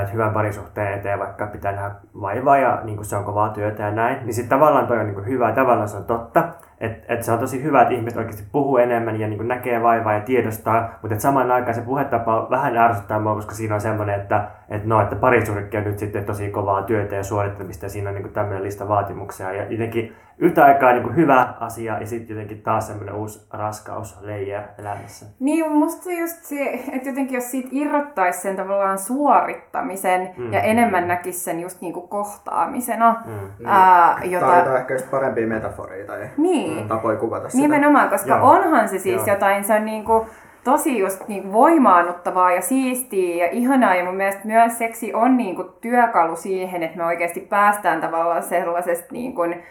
[0.00, 3.82] että hyvän parisuhteen eteen vaikka pitää nähdä vaivaa ja niin kuin se on kovaa työtä
[3.82, 6.48] ja näin, niin sitten tavallaan toi on niin kuin hyvä ja tavallaan se on totta,
[6.80, 10.12] että et se on tosi hyvä, että ihmiset oikeasti puhuu enemmän ja niin näkee vaivaa
[10.12, 14.48] ja tiedostaa, mutta samaan aikaan se puhetapa vähän ärsyttää mua, koska siinä on semmoinen, että
[14.68, 18.14] et no, että parisuhdekin on nyt sitten tosi kovaa työtä ja suorittamista ja siinä on
[18.14, 22.86] niin tämmöinen lista vaatimuksia ja jotenkin yhtä aikaa niin hyvä asia ja sitten jotenkin taas
[22.86, 25.26] semmoinen uusi raskaus layer elämässä.
[25.40, 30.52] Niin, musta just se, että jotenkin jos siitä irrottaisi sen tavallaan suorittamisen mm.
[30.52, 33.22] ja enemmän näkisi sen just niin kuin kohtaamisena.
[33.26, 33.66] Mm.
[33.66, 34.46] Ää, jota...
[34.46, 36.63] Tai jotain ehkä just parempia metaforia tai niin.
[36.88, 37.62] Tapoja kuvata sitä.
[37.62, 38.50] Nimenomaan, koska Joo.
[38.50, 39.34] onhan se siis Joo.
[39.34, 40.26] jotain, se on niin kuin,
[40.64, 43.94] tosi just niin voimaannuttavaa ja siistiä ja ihanaa.
[43.94, 48.42] Ja mun mielestä myös seksi on niin kuin työkalu siihen, että me oikeasti päästään tavallaan
[48.42, 49.62] sellaisesta niin kuin,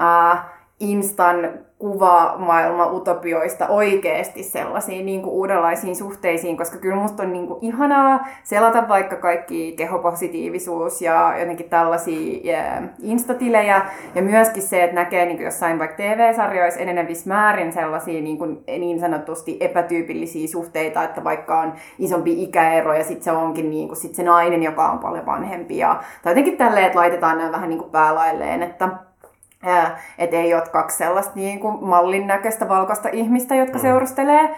[0.00, 0.44] äh,
[0.80, 7.58] instan kuvamaailma utopioista oikeasti sellaisiin niin kuin uudenlaisiin suhteisiin, koska kyllä musta on niin kuin
[7.62, 13.82] ihanaa selata vaikka kaikki kehopositiivisuus ja jotenkin tällaisia yeah, instatilejä.
[14.14, 18.64] Ja myöskin se, että näkee niin kuin jossain vaikka TV-sarjoissa enenevissä määrin sellaisia niin, kuin,
[18.66, 23.96] niin sanotusti epätyypillisiä suhteita, että vaikka on isompi ikäero ja sitten se onkin niin kuin,
[23.96, 25.78] sit se nainen, joka on paljon vanhempi.
[25.78, 29.07] Ja, tai jotenkin tälleen, että laitetaan nämä vähän niin kuin päälailleen, että
[30.18, 33.82] että ei ole kaksi sellaista niin kuin mallin näköistä valkoista ihmistä, jotka mm.
[33.82, 34.56] seurustelee.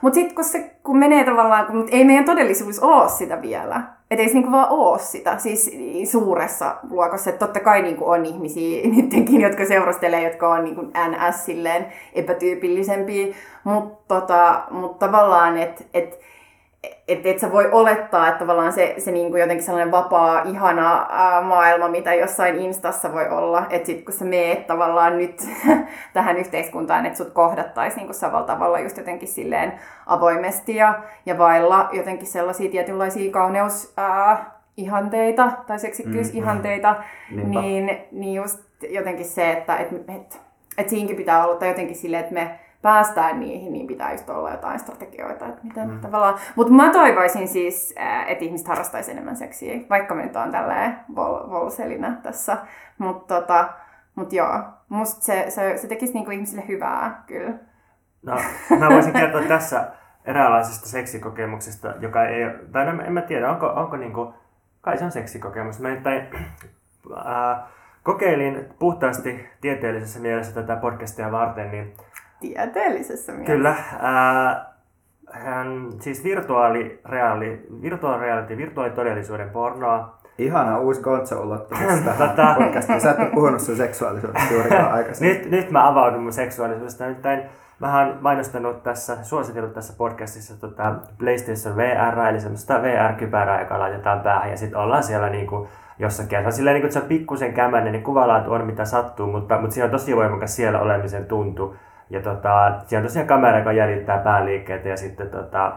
[0.00, 3.82] Mutta sitten kun, se, kun menee tavallaan, kun ei meidän todellisuus ole sitä vielä.
[4.10, 5.70] Että ei se niinku vaan ole sitä, siis
[6.10, 7.30] suuressa luokassa.
[7.30, 13.34] Että totta kai niinku on ihmisiä niidenkin, jotka seurustelee, jotka on niinku NS silleen epätyypillisempiä.
[13.64, 16.20] Mutta tota, mut tavallaan, että et,
[17.08, 21.88] et sä voi olettaa, että tavallaan se, se niinku jotenkin sellainen vapaa, ihana ää, maailma,
[21.88, 25.42] mitä jossain instassa voi olla, että sit kun sä meet tavallaan nyt
[26.12, 29.72] tähän yhteiskuntaan, että sut kohdattaisiin niinku samalla tavalla just jotenkin silleen
[30.06, 36.96] avoimesti ja, ja vailla jotenkin sellaisia tietynlaisia kauneus, ää, ihanteita tai seksikkyysihanteita,
[37.30, 38.60] mm, niin, niin just
[38.90, 40.40] jotenkin se, että et, et,
[40.78, 44.50] et siinkin pitää olla, tai jotenkin silleen, että me päästään niihin, niin pitää just olla
[44.50, 46.00] jotain strategioita, että miten mm.
[46.00, 46.38] tavallaan...
[46.56, 47.94] Mutta mä toivoisin siis,
[48.26, 52.56] että ihmiset harrastaisi enemmän seksiä, vaikka me nyt on tälleen vol- volselina tässä.
[52.98, 53.68] Mutta tota,
[54.14, 57.52] mut joo, musta se, se, se tekisi niinku ihmisille hyvää, kyllä.
[58.22, 58.36] No,
[58.78, 59.88] mä voisin kertoa tässä
[60.24, 64.34] eräänlaisesta seksikokemuksesta, joka ei, tai en, en mä tiedä, onko, onko niinku
[64.80, 65.80] kai se on seksikokemus.
[65.80, 66.28] Mä nimittäin
[67.16, 67.58] äh,
[68.02, 71.94] kokeilin puhtaasti tieteellisessä mielessä tätä podcastia varten, niin
[72.40, 73.52] Tieteellisessä mielessä.
[73.52, 74.66] kyllä, äh,
[75.32, 80.18] hän, siis virtuaali, reaali, virtuaali reality, virtuaalitodellisuuden pornoa.
[80.38, 83.00] Ihana uusi Gonzo-ulottuvuus Tätä- tähän podcastiin.
[83.00, 85.36] Sä et ole puhunut sun seksuaalisuudesta juurikaan aikaisemmin.
[85.36, 87.04] Nyt, nyt mä avaudun mun seksuaalisuudesta.
[87.04, 87.42] Nimittäin
[87.78, 94.20] mä oon mainostanut tässä, suositellut tässä podcastissa tota PlayStation VR, eli semmoista VR-kypärää, joka laitetaan
[94.20, 96.36] päähän ja sitten ollaan siellä niinku jossakin.
[96.36, 99.26] Ja Se on silleen, niinku, että se on pikkusen kämäinen, niin kuvalaatu on mitä sattuu,
[99.26, 101.76] mutta, mutta siinä on tosi voimakas siellä olemisen tuntu.
[102.10, 105.72] Ja tota, siinä on tosiaan kamera, joka jäljittää pääliikkeitä ja sitten tota,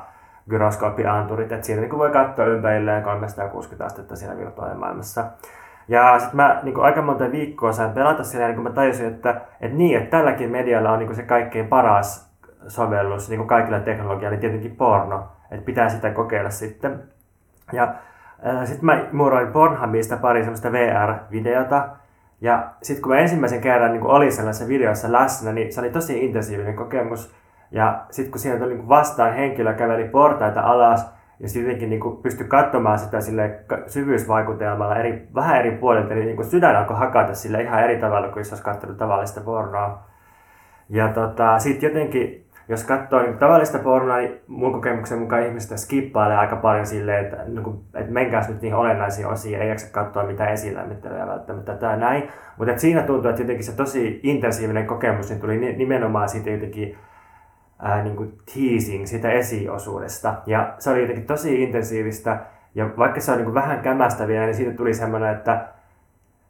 [0.50, 5.26] gyroskooppianturit, että siinä niin voi katsoa ympärilleen 360 astetta siinä virtuaalimaailmassa.
[5.88, 9.41] Ja sitten mä niin aika monta viikkoa sain pelata siellä, niin kun mä tajusin, että,
[9.62, 12.32] että niin, että tälläkin medialla on niin se kaikkein paras
[12.67, 15.28] sovellus niin kaikilla teknologialla, niin tietenkin porno.
[15.52, 17.04] Että pitää sitä kokeilla sitten.
[17.74, 17.94] Ja
[18.65, 21.89] sitten mä muuroin Pornhubista pari semmoista VR-videota.
[22.42, 26.26] Ja sitten kun mä ensimmäisen kerran niin olin sellaisessa videossa läsnä, niin se oli tosi
[26.26, 27.36] intensiivinen kokemus.
[27.72, 32.18] Ja sitten kun siinä tuli niin vastaan henkilö käveli portaita alas, ja sitten jotenkin niin
[32.22, 37.34] pystyi katsomaan sitä sille syvyysvaikutelmalla eri, vähän eri puolilta, niin, niin kuin sydän alkoi hakata
[37.34, 40.04] sille ihan eri tavalla kuin jos olisi katsonut tavallista pornoa.
[40.90, 46.38] Ja tota, sitten jotenkin, jos katsoo niin tavallista pornoa, niin mun kokemuksen mukaan ihmistä skippailee
[46.38, 50.24] aika paljon silleen, että, niin kuin, että menkääs nyt niihin olennaisiin osiin, ei jaksa katsoa
[50.24, 52.24] mitään esilämmittelyä välttämättä tai näin.
[52.58, 56.98] Mutta siinä tuntuu, että jotenkin se tosi intensiivinen kokemus niin tuli ni- nimenomaan siitä jotenkin
[57.80, 60.36] ää, niin kuin teasing sitä esiosuudesta.
[60.46, 62.40] Ja se oli jotenkin tosi intensiivistä.
[62.76, 65.68] Ja vaikka se on niin kuin vähän kämästä vielä, niin siitä tuli semmoinen, että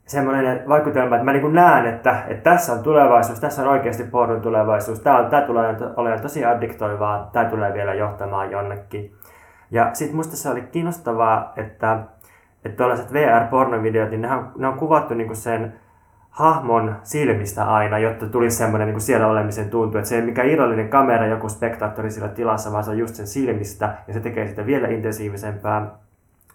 [0.06, 4.42] semmoinen vaikutelma, että mä niin näen, että, että tässä on tulevaisuus, tässä on oikeasti pornon
[4.42, 9.16] tulevaisuus, tämä, on, tämä tulee olemaan tosi addiktoivaa, tämä tulee vielä johtamaan jonnekin.
[9.72, 12.00] Ja sitten musta se oli kiinnostavaa, että,
[12.66, 15.80] että tuollaiset VR-pornovideot, niin ne on, ne on kuvattu niin sen
[16.30, 19.98] hahmon silmistä aina, jotta tulisi semmoinen niin siellä olemisen tuntu.
[19.98, 23.28] Että se ei mikä irrallinen kamera joku spektaattori sillä tilassa, vaan se on just sen
[23.28, 25.88] silmistä ja se tekee sitä vielä intensiivisempää.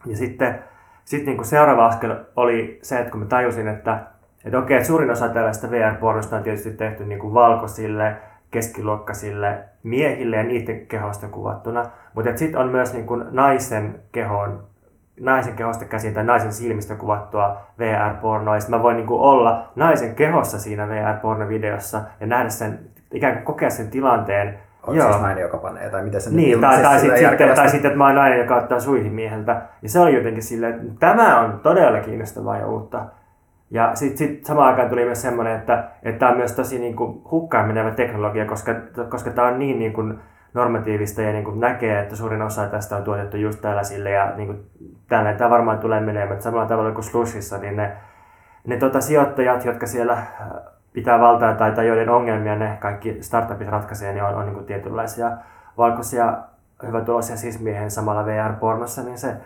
[0.07, 0.59] Ja sitten
[1.07, 4.01] sit niin seuraava askel oli se, että kun mä tajusin, että,
[4.45, 8.17] että okei, että suurin osa tällaista VR-pornosta on tietysti tehty niin kuin valkoisille,
[8.51, 14.67] keskiluokkaisille miehille ja niiden kehosta kuvattuna, mutta sitten on myös niin kuin naisen kehon
[15.21, 18.57] naisen kehosta käsin tai naisen silmistä kuvattua VR-pornoa.
[18.57, 22.79] Ja mä voin niin kuin olla naisen kehossa siinä VR-pornovideossa ja nähdä sen,
[23.13, 24.59] ikään kuin kokea sen tilanteen.
[24.87, 27.39] On siis nainen, joka panee, tai miten se nyt Niin, tai, ilmaisisi tai, sillä sitten,
[27.39, 29.63] sitten, tai sitten, että mä oon nainen, joka ottaa suihin mieheltä.
[29.83, 33.05] Ja se oli jotenkin silleen, että tämä on todella kiinnostavaa ja uutta.
[33.71, 36.97] Ja sitten sit samaan aikaan tuli myös semmoinen, että että tämä on myös tosi niin
[36.97, 38.75] kuin hukkaan menevä teknologia, koska,
[39.09, 40.19] koska tämä on niin, niin kuin
[40.55, 44.47] normatiivista ja niin kuin näkee, että suurin osa tästä on tuotettu just tällaisille ja niin
[44.47, 44.67] kuin
[45.09, 46.43] tälleen tämä varmaan tulee menemään.
[46.43, 47.93] Samalla tavalla kuin Slushissa, niin ne,
[48.67, 50.19] ne tota, sijoittajat, jotka siellä
[50.97, 54.67] pitää valtaa tai, tai joiden ongelmia ne kaikki startupit ratkaisee, niin on, on niin kuin
[54.67, 55.31] tietynlaisia
[55.79, 56.39] valkoisia
[56.87, 59.37] hyvätuloisia sismiehen samalla VR-pornossa, niin se,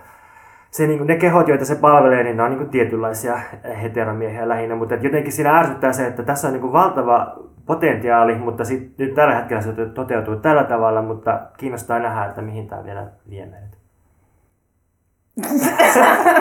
[0.70, 3.40] se, niin kuin, ne kehot, joita se palvelee, niin ne on niin kuin tietynlaisia
[3.82, 7.36] heteromiehiä lähinnä, mutta jotenkin siinä ärsyttää se, että tässä on niin kuin valtava
[7.66, 12.68] potentiaali, mutta sit, nyt tällä hetkellä se toteutuu tällä tavalla, mutta kiinnostaa nähdä, että mihin
[12.68, 13.76] tämä vielä vie meidät.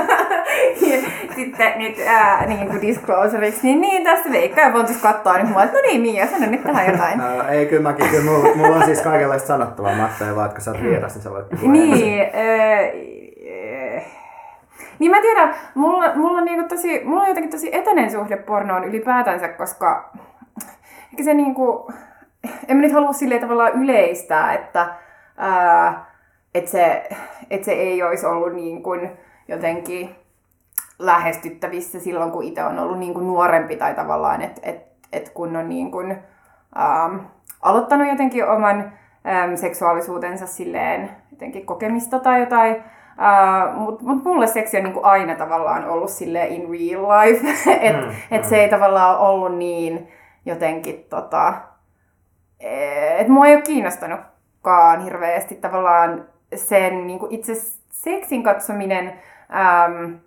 [1.35, 5.55] Sitten nyt ää, niin kuin disclosuriksi, niin, niin tästä Veikka ja Pontus katsoa, niin mä
[5.55, 7.19] oon, että no niin Mia, sano nyt tähän jotain.
[7.23, 10.55] No, ei, kyllä mäkin, kyllä mulla, mulla on siis kaikenlaista sanottavaa, mä ajattelin vaan, että
[10.55, 11.61] kun sä oot vieras, niin sä voit.
[11.61, 13.19] Niin, äh,
[14.99, 18.83] niin mä tiedän, mulla, mulla, on niinku tosi, mulla on jotenkin tosi etäinen suhde pornoon
[18.83, 20.11] ylipäätänsä, koska
[21.11, 21.91] ehkä se niinku,
[22.67, 24.87] en mä nyt halua silleen tavallaan yleistää, että
[25.37, 26.05] ää,
[26.55, 27.09] et se,
[27.49, 29.11] et se ei olisi ollut niin kuin
[29.47, 30.15] jotenkin
[30.99, 35.55] lähestyttävissä silloin, kun itse on ollut niin kuin nuorempi tai tavallaan, että et, et kun
[35.55, 36.11] on niin kuin,
[36.79, 37.15] ähm,
[37.61, 38.91] aloittanut jotenkin oman
[39.27, 42.75] ähm, seksuaalisuutensa silleen jotenkin kokemista tai jotain.
[42.75, 47.47] Uh, Mutta mut mulle seksi on niinku aina tavallaan ollut sille in real life,
[47.87, 48.47] että Mm, et mm.
[48.49, 50.07] se ei tavallaan ollut niin
[50.45, 51.53] jotenkin tota,
[53.17, 57.53] että mua ei ole kiinnostanutkaan hirveästi tavallaan sen niinku itse
[57.91, 59.13] seksin katsominen
[59.87, 60.19] äm,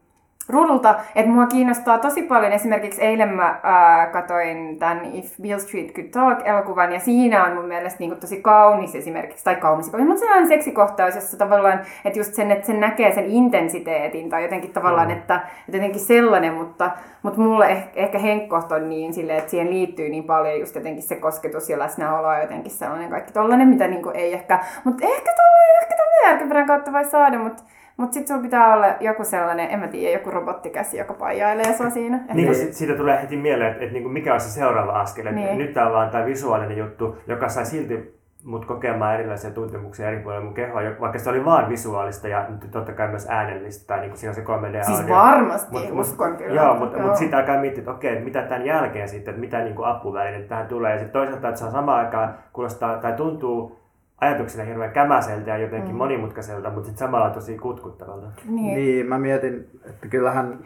[0.49, 2.53] ruudulta, että mua kiinnostaa tosi paljon.
[2.53, 7.65] Esimerkiksi eilen mä ää, katoin tämän If Bill Street Could Talk-elokuvan, ja siinä on mun
[7.65, 12.35] mielestä niin kuin, tosi kaunis esimerkiksi, tai kaunis, mutta sellainen seksikohtaus, jossa tavallaan, että just
[12.35, 15.13] sen, että sen näkee sen intensiteetin, tai jotenkin tavallaan, Mm.
[15.13, 16.91] että, että jotenkin sellainen, mutta,
[17.23, 21.03] mutta mulle ehkä, ehkä henkkoht on niin silleen, että siihen liittyy niin paljon just jotenkin
[21.03, 25.07] se kosketus ja läsnäolo ja jotenkin sellainen kaikki tollainen, mitä niin kuin ei ehkä, mutta
[25.07, 27.63] ehkä tollainen, ehkä tollainen VR-kypärän kautta voi saada, mutta
[28.03, 31.91] mutta sitten sulla pitää olla joku sellainen, en mä tiedä, joku robottikäsi, joka paijailee sua
[31.91, 32.21] siinä.
[32.35, 35.33] Niin kuin siitä tulee heti mieleen, että, että niin kuin mikä on se seuraava askel.
[35.35, 35.59] Niin.
[35.59, 40.19] Nyt tää on vaan tämä visuaalinen juttu, joka sai silti mut kokemaan erilaisia tuntemuksia eri
[40.21, 44.01] puolilla mun kehoa, vaikka se oli vaan visuaalista ja nyt totta kai myös äänellistä, tai
[44.01, 44.41] niin kuin siinä on se
[44.81, 45.17] 3D Siis audio.
[45.17, 46.63] varmasti, Mut- uskon mut, kyllä.
[46.63, 47.07] Joo, mutta Joo.
[47.07, 50.49] mut sitten alkaa miettiä, että okei, mitä tämän jälkeen sitten, että mitä niin kuin apuvälineitä
[50.49, 50.93] tähän tulee.
[50.93, 53.82] Ja sitten toisaalta, että se on samaan aikaan kuulostaa tai tuntuu
[54.23, 55.97] ajatuksena hirveän kämäseltä ja jotenkin Mm.
[55.99, 58.27] monimutkaiselta, mutta sitten samalla tosi kutkuttavalta.
[58.49, 58.75] Niin.
[58.75, 60.59] Niin, mä mietin, että kyllähän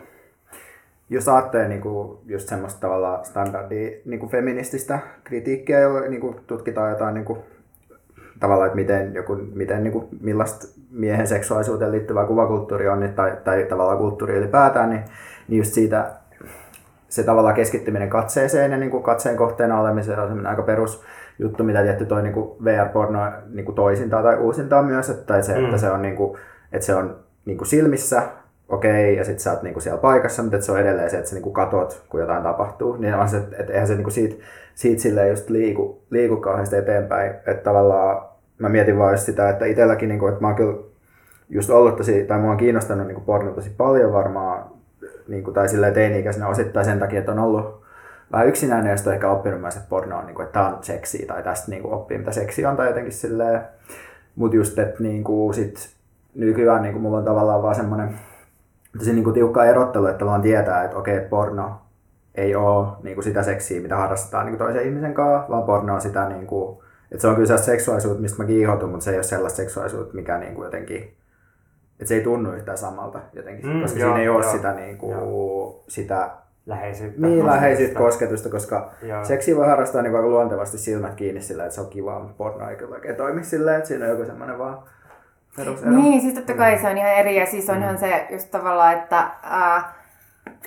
[1.11, 7.39] jos ajattelee niinku just semmoista tavallaan standardia niinku feminististä kritiikkiä, jolla niinku tutkitaan jotain niinku,
[8.41, 13.67] tavallaan, että miten, joku, miten niinku, millaista miehen seksuaalisuuteen liittyvää kuvakulttuuri on, niin, tai, tai
[13.69, 15.03] tavallaan kulttuuri ylipäätään, niin,
[15.49, 16.11] niin just siitä
[17.09, 21.05] se tavallaan keskittyminen katseeseen ja niin kuin katseen kohteena olemiseen on aika perus
[21.39, 23.21] juttu, mitä tietty toi niin kuin VR-porno
[23.55, 25.65] niin kuin toisintaa tai uusintaa myös, että se, Mm.
[25.65, 26.39] että se on, niin kuin,
[26.73, 28.23] että se on niin kuin silmissä,
[28.69, 31.17] okei, ja sitten sä oot niin kuin siellä paikassa, mutta että se on edelleen se,
[31.17, 34.05] että sä niin kuin katot, kun jotain tapahtuu, niin on se, että, eihän se niin
[34.05, 34.45] kuin siitä,
[34.75, 38.23] siitä silleen just liiku, liiku kauheasti eteenpäin, että tavallaan
[38.59, 40.77] mä mietin vaan sitä, että itselläkin, niin kuin, että mä oon kyllä
[41.49, 44.65] just ollut tosi, tai mua on kiinnostanut niin porno tosi paljon varmaan,
[45.29, 47.86] niin kuin, tai silleen teini-ikäisenä osittain sen takia, että on ollut
[48.33, 51.27] vähän yksinäinen on ehkä oppinut myös, että porno on, niin kuin, että tämä on seksiä,
[51.27, 53.61] tai tästä niin kuin, oppii, mitä seksi on, tai jotenkin silleen.
[54.37, 55.91] Mutta just, että niin kuin, sit,
[56.35, 58.19] nykyään niin kuin, mulla on tavallaan vaan semmoinen
[58.99, 61.81] tosi niin kuin, tiukka erottelu, että vaan tietää, että okei, että porno
[62.35, 65.95] ei ole niin kuin, sitä seksiä, mitä harrastetaan niin kuin, toisen ihmisen kanssa, vaan porno
[65.95, 66.79] on sitä, niin kuin,
[67.13, 70.15] että se on kyllä sellaista seksuaalisuutta, mistä mä kiihotun, mutta se ei ole sellaista seksuaalisuutta,
[70.15, 71.17] mikä niin kuin, jotenkin
[72.01, 74.53] että se ei tunnu yhtään samalta jotenkin, Mm, mm, koska joo, siinä ei ole joo,
[74.53, 75.15] sitä, niin kuin,
[75.89, 76.31] sitä
[76.67, 77.21] Läheisyyttä.
[77.27, 78.49] niin läheisyyttä kosketusta.
[78.49, 79.25] koska Joo.
[79.25, 82.71] seksi voi harrastaa niin aika luontevasti silmät kiinni sillä, että se on kiva, mutta porno
[82.71, 84.79] ei kyllä oikein toimi silleen, että siinä on joku semmoinen vaan
[85.57, 85.91] perusero.
[85.91, 89.31] Niin, siis totta kai se on ihan eri ja siis onhan se just tavallaan, että
[89.43, 89.95] ää,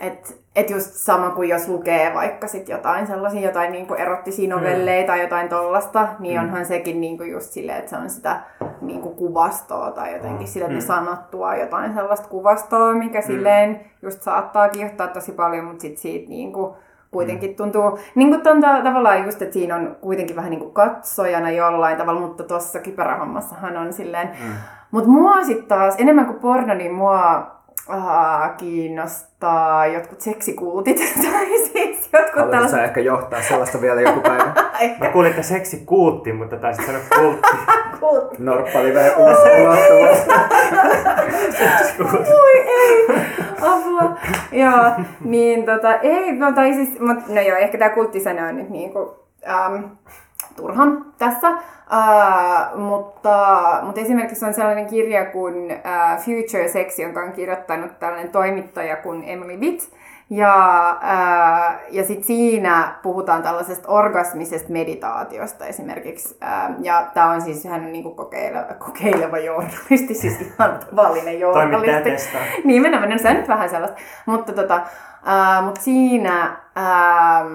[0.02, 5.08] et, et just sama kuin jos lukee vaikka sit jotain sellaisia jotain niinku erottisia novelleja
[5.08, 8.42] tai jotain tollasta, niin onhan sekin niinku just silleen, että se on sitä
[8.82, 14.22] niinku kuvastoa tai jotenkin sille, että ne sanat tuo jotain sellaista kuvastoa, mikä silleen just
[14.22, 16.76] saattaa kiihottaa tosi paljon, mutta sit siitä niinku
[17.12, 18.42] kuitenkin tuntuu, niin kuin
[18.84, 23.78] tavallaan just, että siinä on kuitenkin vähän niin kuin katsojana jollain tavalla, mutta tuossa kypärähommassahan
[23.78, 24.28] on silleen.
[24.28, 24.54] Mm.
[24.92, 27.52] Mutta mua sitten taas, enemmän kuin porno, niin mua
[27.92, 32.84] äh, kiinnostaa jotkut seksikultit tai siis jotkut Haluaisitko sä tällaiset...
[32.84, 34.54] ehkä johtaa sellaista vielä joku päivä?
[35.00, 37.48] Mä kuulin, että seksi kuutti, mutta taisit sanoa kultti.
[38.00, 38.40] Kultit.
[38.40, 40.18] Norppalive ulottuvuus.
[42.42, 43.08] Oi ei,
[43.62, 44.18] apua.
[44.52, 48.70] joo, niin tota, ei, no tai siis, mut, no joo, ehkä tää kulttisana on nyt
[48.70, 49.16] niinku,
[49.50, 49.84] ähm,
[50.56, 57.32] turhan tässä, äh, mutta, mutta esimerkiksi on sellainen kirja kuin äh, Future Sex, jonka on
[57.32, 59.82] kirjoittanut tällainen toimittaja kuin Emily Witt,
[60.30, 66.38] ja, ää, ja sitten siinä puhutaan tällaisesta orgasmisesta meditaatiosta esimerkiksi.
[66.42, 72.10] Ää, ja tämä on siis hän on niinku kokeileva, kokeileva journalisti, siis ihan tavallinen journalisti.
[72.64, 73.20] Niin, mennään.
[73.20, 73.98] Se on nyt vähän sellaista.
[74.26, 74.82] Mutta, tota,
[75.26, 77.46] ää, mutta siinä, ää,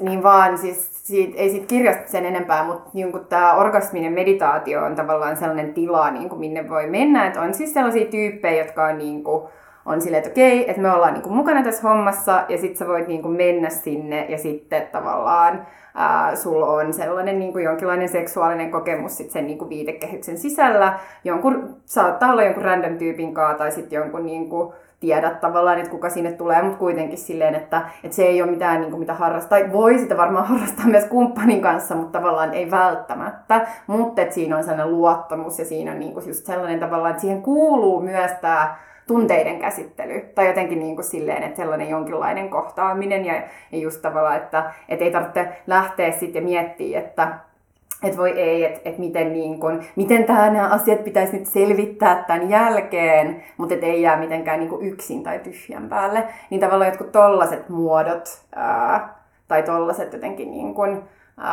[0.00, 4.94] niin vaan siis siitä, ei siitä kirjasta sen enempää, mutta niin tämä orgasminen meditaatio on
[4.94, 7.26] tavallaan sellainen tila, niin kuin minne voi mennä.
[7.26, 9.48] Että on siis sellaisia tyyppejä, jotka on niin kuin,
[9.86, 13.08] on silleen, että okei, että me ollaan niinku mukana tässä hommassa ja sitten sä voit
[13.08, 19.30] niinku mennä sinne ja sitten tavallaan ää, sulla on sellainen niinku jonkinlainen seksuaalinen kokemus sit
[19.30, 20.98] sen niinku viitekehyksen sisällä.
[21.24, 26.10] Jonkun, saattaa olla jonkun random tyypin kanssa tai sitten jonkun niinku, tiedät tavallaan, että kuka
[26.10, 29.58] sinne tulee, mutta kuitenkin silleen, että, että se ei ole mitään niin kuin, mitä harrastaa.
[29.58, 33.66] Tai voi sitä varmaan harrastaa myös kumppanin kanssa, mutta tavallaan ei välttämättä.
[33.86, 37.20] Mutta että siinä on sellainen luottamus ja siinä on niin kuin just sellainen tavallaan, että
[37.20, 40.20] siihen kuuluu myös tämä tunteiden käsittely.
[40.34, 43.34] Tai jotenkin niin kuin silleen, että sellainen jonkinlainen kohtaaminen ja,
[43.72, 47.28] ja just tavallaan, että, että ei tarvitse lähteä sitten ja miettiä, että
[48.04, 52.24] että voi ei, että et miten, niin kun, miten tää, nämä asiat pitäisi nyt selvittää
[52.26, 56.28] tämän jälkeen, mutta et ei jää mitenkään niin kun yksin tai tyhjän päälle.
[56.50, 59.14] Niin tavallaan jotkut tollaset muodot ää,
[59.48, 61.04] tai tollaset jotenkin niin kun,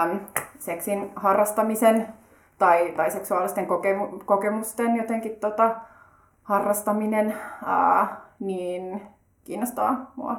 [0.01, 0.19] äm,
[0.59, 2.07] seksin harrastamisen
[2.57, 5.75] tai, tai seksuaalisten kokemu, kokemusten jotenkin tota,
[6.43, 7.33] harrastaminen,
[7.65, 9.01] ää, niin
[9.43, 10.35] kiinnostaa mua.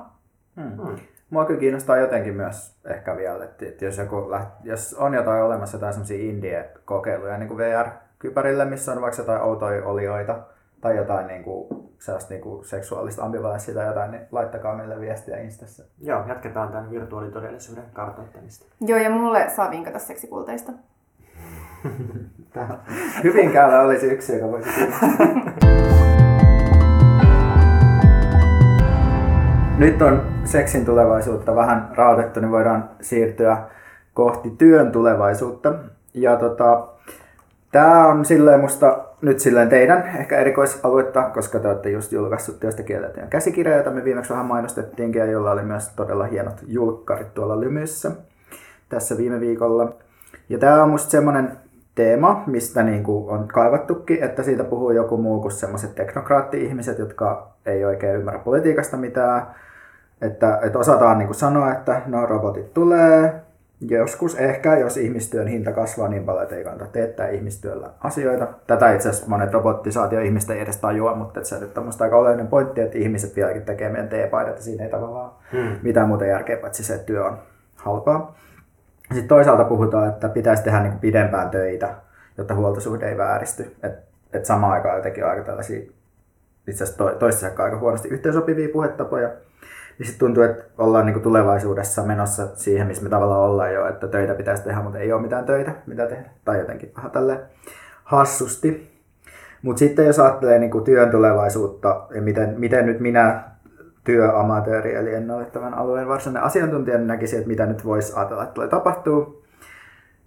[0.57, 0.97] Hmm.
[1.33, 5.43] Mua kyllä kiinnostaa jotenkin myös ehkä vielä, että, että jos, joku läht, jos on jotain
[5.43, 10.39] olemassa jotain semmoisia indie-kokeiluja niin kuin VR-kypärille, missä on vaikka jotain outoja olioita
[10.81, 11.69] tai jotain niin kuin,
[11.99, 15.85] sellaista niin kuin seksuaalista ambivalenssia tai jotain, niin laittakaa meille viestiä Instassa.
[16.01, 18.65] Joo, jatketaan tämän virtuaalitodellisuuden kartoittamista.
[18.81, 20.73] Joo, ja mulle saa vinkata seksikulteista.
[23.25, 24.71] Hyvinkäällä olisi yksi, joka voisi
[29.83, 33.59] Nyt on seksin tulevaisuutta vähän rautettu, niin voidaan siirtyä
[34.15, 35.75] kohti työn tulevaisuutta.
[36.15, 36.89] Ja tota,
[37.73, 42.83] tämä on silleen musta nyt silleen teidän ehkä erikoisaluetta, koska te olette just julkaissut työstä
[42.83, 47.61] kiellettyjen käsikirja, jota me viimeksi vähän mainostettiinkin ja jolla oli myös todella hienot julkkarit tuolla
[47.61, 48.11] Lymyssä
[48.89, 49.93] tässä viime viikolla.
[50.49, 51.53] Ja tämä on musta semmoinen
[51.95, 57.53] teema, mistä niin kuin on kaivattukin, että siitä puhuu joku muu kuin semmoiset teknokraatti-ihmiset, jotka
[57.67, 59.47] ei oikein ymmärrä politiikasta mitään.
[60.23, 63.43] Että, että osataan niin kuin sanoa, että no robotit tulee,
[63.81, 68.49] joskus ehkä, jos ihmistyön hinta kasvaa niin paljon, että ei kannata teettää ihmistyöllä asioita.
[68.67, 72.99] Tätä itse asiassa monet robottisaatio-ihmiset ei edes tajua, mutta se on aika oleellinen pointti, että
[72.99, 75.77] ihmiset vieläkin tekee meidän teepaidat ja siinä ei tavallaan hmm.
[75.83, 77.39] mitään muuta järkeä, paitsi se, että työ on
[77.77, 78.35] halpaa.
[79.03, 81.95] Sitten toisaalta puhutaan, että pitäisi tehdä niin pidempään töitä,
[82.39, 83.77] jotta huoltosuhde ei vääristy.
[83.83, 83.93] Et,
[84.33, 85.83] et samaan aikaan jotenkin aika tällaisia
[86.69, 89.31] itse asiassa to, toistaiseksi aika huonosti yhteensopivia puhetapoja.
[90.03, 93.89] Niin sitten tuntuu, että ollaan niin kuin tulevaisuudessa menossa siihen, missä me tavallaan ollaan jo,
[93.89, 96.31] että töitä pitäisi tehdä, mutta ei ole mitään töitä, mitä tehdä.
[96.45, 97.39] Tai jotenkin vähän tälleen
[98.05, 98.91] hassusti.
[99.63, 103.45] Mutta sitten jos ajattelee niin kuin työn tulevaisuutta ja miten, miten nyt minä
[104.05, 108.43] työamatööri, eli en ole tämän alueen varsinainen asiantuntija, niin näkisin, että mitä nyt voisi ajatella,
[108.43, 109.45] että tulee tapahtuu.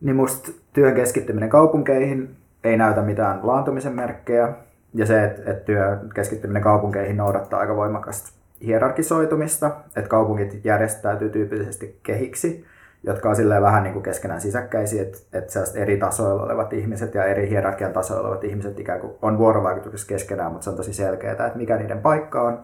[0.01, 4.53] Niin musta työn keskittyminen kaupunkeihin ei näytä mitään laantumisen merkkejä.
[4.93, 11.99] Ja se, että, että työn keskittyminen kaupunkeihin noudattaa aika voimakasta hierarkisoitumista, että kaupungit järjestäytyy tyypillisesti
[12.03, 12.65] kehiksi,
[13.03, 17.25] jotka on silleen vähän niin kuin keskenään sisäkkäisiä, että, että eri tasoilla olevat ihmiset ja
[17.25, 21.31] eri hierarkian tasoilla olevat ihmiset ikään kuin on vuorovaikutuksessa keskenään, mutta se on tosi selkeää,
[21.31, 22.59] että mikä niiden paikka on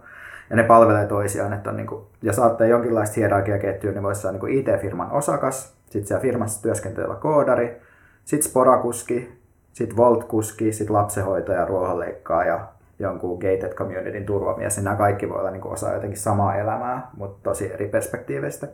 [0.49, 1.53] ja ne palvelee toisiaan.
[1.53, 6.07] Että on niin kuin, jos saatte jonkinlaista hierarkiaketjua, niin voisi olla niin IT-firman osakas, sitten
[6.07, 7.81] siellä firmassa työskentelevä koodari,
[8.25, 9.41] sitten sporakuski,
[9.73, 12.67] sitten voltkuski, sitten lapsenhoitaja, ruohonleikkaaja,
[13.01, 17.09] jonkun gated communityn turvamies, niin nämä kaikki voi olla niin kuin osa jotenkin samaa elämää,
[17.17, 18.67] mutta tosi eri perspektiiveistä.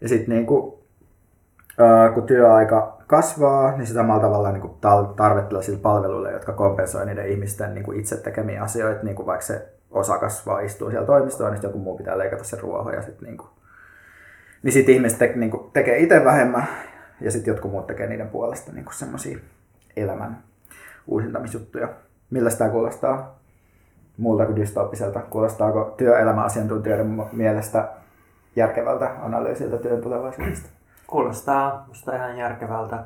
[0.00, 0.74] Ja sitten niin kuin,
[2.14, 4.74] kun työaika kasvaa, niin samalla tavalla niin kuin
[5.60, 9.68] sille palveluille, jotka kompensoivat niiden ihmisten niin kuin itse tekemiä asioita, niin kuin vaikka se
[9.90, 13.36] osakas vaan istuu siellä toimistoon, niin joku muu pitää leikata se ruoho ja sitten niin
[13.36, 13.48] kuin,
[14.62, 16.66] niin sit ihmiset te, niin kuin, tekee itse vähemmän
[17.20, 19.38] ja sitten jotkut muut tekee niiden puolesta niin semmoisia
[19.96, 20.42] elämän
[21.06, 21.88] uusintamisjuttuja.
[22.32, 23.34] Millä tämä kuulostaa
[24.16, 25.20] muulta kuin dystoppiselta?
[25.20, 27.88] Kuulostaako työelämäasiantuntijoiden mielestä
[28.56, 30.68] järkevältä analyysiltä työn tulevaisuudesta?
[31.06, 32.96] Kuulostaa musta ihan järkevältä.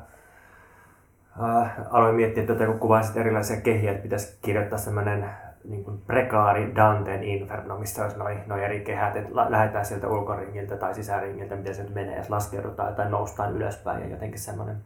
[1.43, 5.29] Äh, aloin miettiä, että kun kuvaisit erilaisia kehiä, että pitäisi kirjoittaa sellainen
[5.63, 10.77] niin kuin prekaari Danten Inferno, missä olisi noin noi eri kehät, että lähdetään sieltä ulkoringiltä
[10.77, 14.77] tai sisäringiltä, miten se nyt menee, jos laskeudutaan tai noustaan ylöspäin ja jotenkin semmoinen,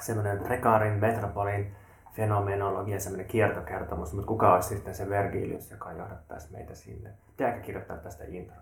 [0.00, 1.72] semmoinen prekaarin metropolin
[2.16, 7.10] fenomenologia, semmoinen kiertokertomus, mutta kuka olisi sitten se Vergilius, joka johdattaisi meitä sinne.
[7.26, 8.56] Pitääkö kirjoittaa tästä intro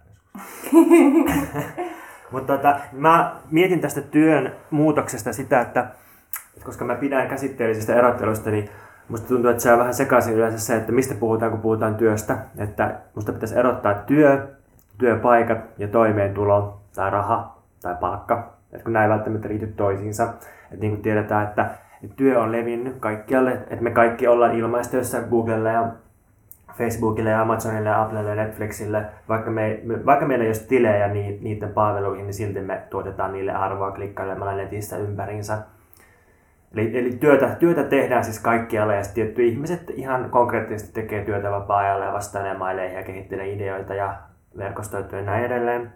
[2.33, 5.87] mutta tota, mä mietin tästä työn muutoksesta sitä, että
[6.65, 8.71] koska mä pidän käsitteellisistä erotteluista, niin
[9.09, 12.39] Musta tuntuu, että se on vähän sekaisin yleensä se, että mistä puhutaan, kun puhutaan työstä.
[12.59, 14.49] Että musta pitäisi erottaa työ,
[14.99, 18.55] työpaikat ja toimeentulo tai raha tai palkka.
[18.73, 20.25] Että kun näin välttämättä liity toisiinsa.
[20.25, 21.84] Että niin kuin tiedetään, että, että
[22.17, 23.53] työ on levinnyt kaikkialle.
[23.53, 25.89] Että me kaikki ollaan ilmaistyössä Googlelle ja
[26.79, 29.05] Facebookille ja Amazonille ja Applelle ja Netflixille.
[29.29, 33.91] Vaikka, me, vaikka meillä ei ole tilejä niiden palveluihin, niin silti me tuotetaan niille arvoa
[33.91, 35.59] klikkailemalla netistä ympäriinsä.
[36.75, 42.05] Eli, eli työtä, työtä tehdään siis kaikkialla ja tietty ihmiset ihan konkreettisesti tekee työtä vapaa-ajalla
[42.05, 44.17] ja vastailee maileihin ja kehittelee ideoita ja
[44.57, 45.93] verkostoituu ja näin edelleen.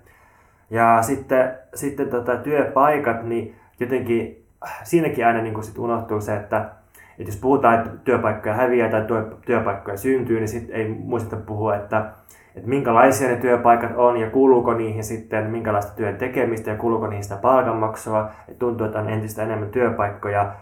[0.71, 4.48] Ja sitten, sitten tota, työpaikat, niin jotenkin
[4.83, 6.59] siinäkin aina niin sit unohtuu se, että,
[7.19, 9.07] että jos puhutaan, että työpaikkoja häviää tai
[9.47, 12.11] työpaikkoja syntyy, niin sitten ei muisteta puhua, että,
[12.57, 17.23] että minkälaisia ne työpaikat on ja kuuluuko niihin sitten minkälaista työn tekemistä ja kuuluuko niihin
[17.23, 18.31] sitä palkanmaksua.
[18.49, 20.53] Että tuntuu, että on entistä enemmän työpaikkoja,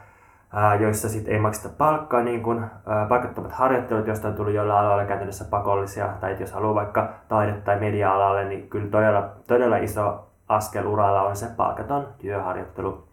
[0.80, 2.64] joissa sitten ei makseta palkkaa, niin kuin
[3.08, 7.80] paikattomat harjoittelut, joista on tullut joilla aloilla käytännössä pakollisia, tai jos haluaa vaikka taide- tai
[7.80, 13.06] media-alalle, niin kyllä todella, todella iso askel uralla on se palkaton työharjoittelu.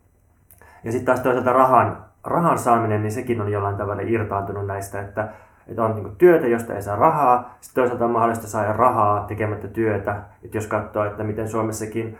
[0.84, 5.29] Ja sitten taas toisaalta rahan, rahan saaminen, niin sekin on jollain tavalla irtaantunut näistä, että,
[5.67, 9.67] että on niin työtä, josta ei saa rahaa, sitten toisaalta on mahdollista saada rahaa tekemättä
[9.67, 10.21] työtä.
[10.43, 12.17] Että jos katsoo, että miten Suomessakin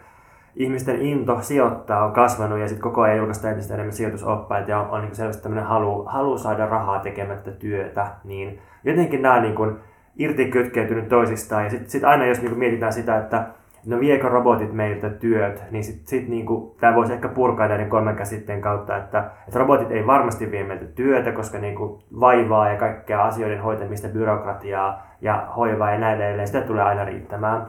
[0.56, 4.90] ihmisten into sijoittaa on kasvanut ja sitten koko ajan julkaista entistä enemmän sijoitusoppaita ja on,
[4.90, 9.80] on niin selvästi tämmöinen halu, halu saada rahaa tekemättä työtä, niin jotenkin nämä niin kuin
[10.18, 13.48] irti kytkeytynyt toisistaan ja sitten sit aina jos niin mietitään sitä, että
[13.86, 18.16] no viekö robotit meiltä työt, niin sitten sit niinku, tämä voisi ehkä purkaa näiden kolmen
[18.16, 23.24] käsitteen kautta, että, että robotit ei varmasti vie meiltä työtä, koska niinku vaivaa ja kaikkea
[23.24, 27.68] asioiden hoitamista, byrokratiaa ja hoivaa ja näin edelleen, sitä tulee aina riittämään.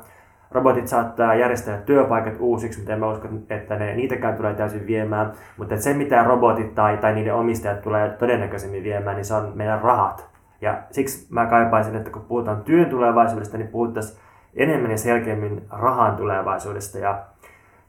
[0.50, 5.32] Robotit saattaa järjestää työpaikat uusiksi, mutta en mä usko, että ne niitäkään tulee täysin viemään.
[5.56, 9.82] Mutta se, mitä robotit tai, tai niiden omistajat tulee todennäköisemmin viemään, niin se on meidän
[9.82, 10.28] rahat.
[10.60, 14.24] Ja siksi mä kaipaisin, että kun puhutaan työn tulevaisuudesta, niin puhuttaisiin
[14.57, 17.24] enemmän ja selkeämmin rahan tulevaisuudesta ja,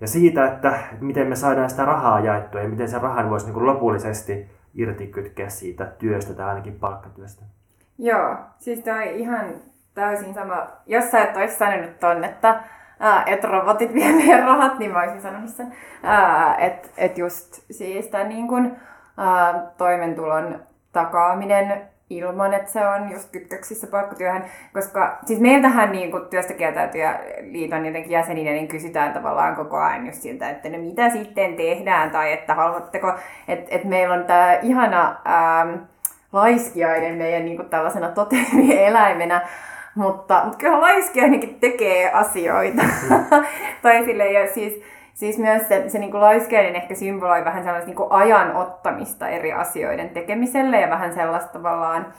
[0.01, 3.65] ja siitä, että, miten me saadaan sitä rahaa jaettua ja miten se rahan voisi niin
[3.65, 7.45] lopullisesti irti kytkeä siitä työstä tai ainakin palkkatyöstä.
[7.97, 9.45] Joo, siis tämä on ihan
[9.93, 10.67] täysin sama.
[10.85, 12.63] Jos sä et olisi sanonut ton, että,
[12.99, 15.73] ää, että robotit vie meidän rahat, niin mä olisin sanonut sen.
[16.57, 18.77] Että et just siis tämän niin
[19.77, 20.59] toimentulon
[20.91, 24.43] takaaminen ilman, että se on just kytköksissä palkkatyöhön,
[24.73, 30.05] koska siis meiltähän niin kuin työstä kieltäytyjä liiton jotenkin jäseninä, niin kysytään tavallaan koko ajan
[30.05, 33.13] just siltä, että no mitä sitten tehdään, tai että haluatteko,
[33.47, 35.77] että, että meillä on tämä ihana ää,
[36.33, 39.47] laiskiainen meidän niin kuin tällaisena toteemieläimenä,
[39.95, 42.81] mutta, mutta kyllä laiskiainenkin tekee asioita.
[43.81, 44.83] tai sille, ja siis,
[45.15, 50.09] siis myös se, se niin laiskeinen ehkä symboloi vähän sellaista niin ajan ottamista eri asioiden
[50.09, 52.13] tekemiselle ja vähän sellaista tavallaan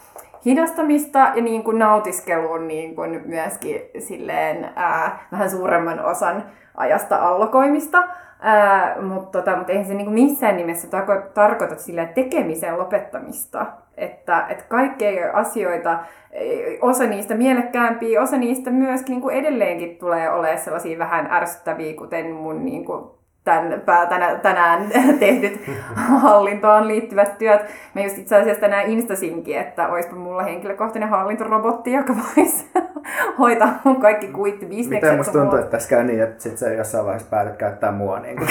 [0.45, 6.45] hidastamista ja niin kuin nautiskeluun niin kuin myöskin silleen, ää, vähän suuremman osan
[6.77, 8.09] ajasta allokoimista.
[8.41, 13.67] Ää, mutta, tota, mutta eihän se niin kuin missään nimessä tarko- tarkoita sille tekemisen lopettamista.
[13.97, 15.99] Että, että kaikkia asioita,
[16.81, 22.31] osa niistä mielekkäämpiä, osa niistä myöskin niin kuin edelleenkin tulee olemaan sellaisia vähän ärsyttäviä, kuten
[22.31, 23.16] mun niin kuin
[23.47, 24.83] tämän, tänä, tänään
[25.21, 25.61] tehdyt
[25.95, 27.61] hallintoon liittyvät työt.
[27.95, 32.67] Mä just itse asiassa tänään instasinkin, että olisipa mulla henkilökohtainen hallintorobotti, joka voisi
[33.39, 35.03] hoitaa mun kaikki kuittibisnekset.
[35.03, 38.19] Miten musta tuntuu, että tässä käy niin, että sit sä jossain vaiheessa päädyt käyttää mua
[38.19, 38.49] niin kuin.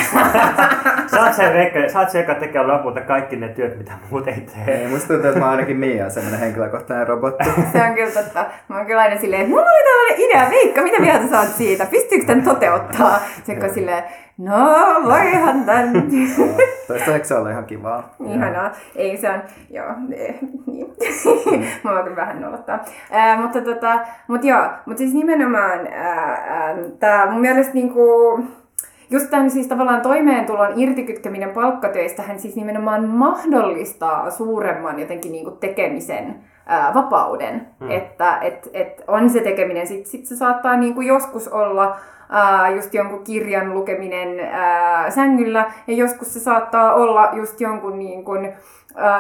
[1.08, 4.82] saat sen Veikka, saat sen joka tekee lopulta kaikki ne työt, mitä muut ei tee.
[4.82, 7.50] Ei, musta tuntuu, että mä ainakin Mia semmonen henkilökohtainen robotti.
[7.72, 8.46] Se on kyllä totta.
[8.68, 11.86] Mä oon kyllä aina silleen, että mulla oli tällainen idea, Veikka, mitä mieltä saat siitä?
[11.86, 13.20] Pystyykö tän toteuttaa?
[13.44, 14.04] Se silleen,
[14.38, 14.56] No,
[15.04, 15.94] voihan tän.
[16.88, 18.16] Toistaiseksi se on ihan kivaa.
[18.26, 18.72] Ihanaa.
[18.96, 20.36] Ei se on, joo, eh,
[20.68, 20.88] niin.
[21.84, 22.80] Mä voin kyllä vähän nolottaa.
[23.14, 28.02] Äh, mutta tota, mut joo, mutta siis nimenomaan äh, tää mun mielestä niinku,
[29.10, 36.36] just tämän siis tavallaan toimeentulon irtikytkeminen palkkatöistä hän siis nimenomaan mahdollistaa suuremman jotenkin niinku tekemisen
[36.66, 37.68] ää, vapauden.
[37.80, 37.92] Hmm.
[37.92, 41.96] Että et, et on se tekeminen, sitten sit se saattaa niinku joskus olla
[42.30, 48.26] ää, just jonkun kirjan lukeminen ää, sängyllä, ja joskus se saattaa olla just jonkun niin
[48.26, 48.54] kuin,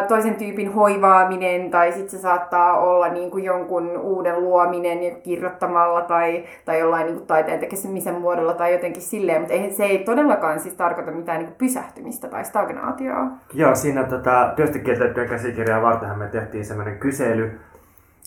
[0.07, 6.43] toisen tyypin hoivaaminen, tai sitten se saattaa olla niin kuin jonkun uuden luominen kirjoittamalla, tai,
[6.65, 10.73] tai jollain niin kuin taiteen tekemisen muodolla, tai jotenkin silleen, mutta se ei todellakaan siis
[10.73, 13.27] tarkoita mitään niin kuin pysähtymistä tai stagnaatioa.
[13.53, 14.79] Joo, siinä tota, työstä
[15.29, 17.59] käsikirjaa vartenhan me tehtiin semmoinen kysely,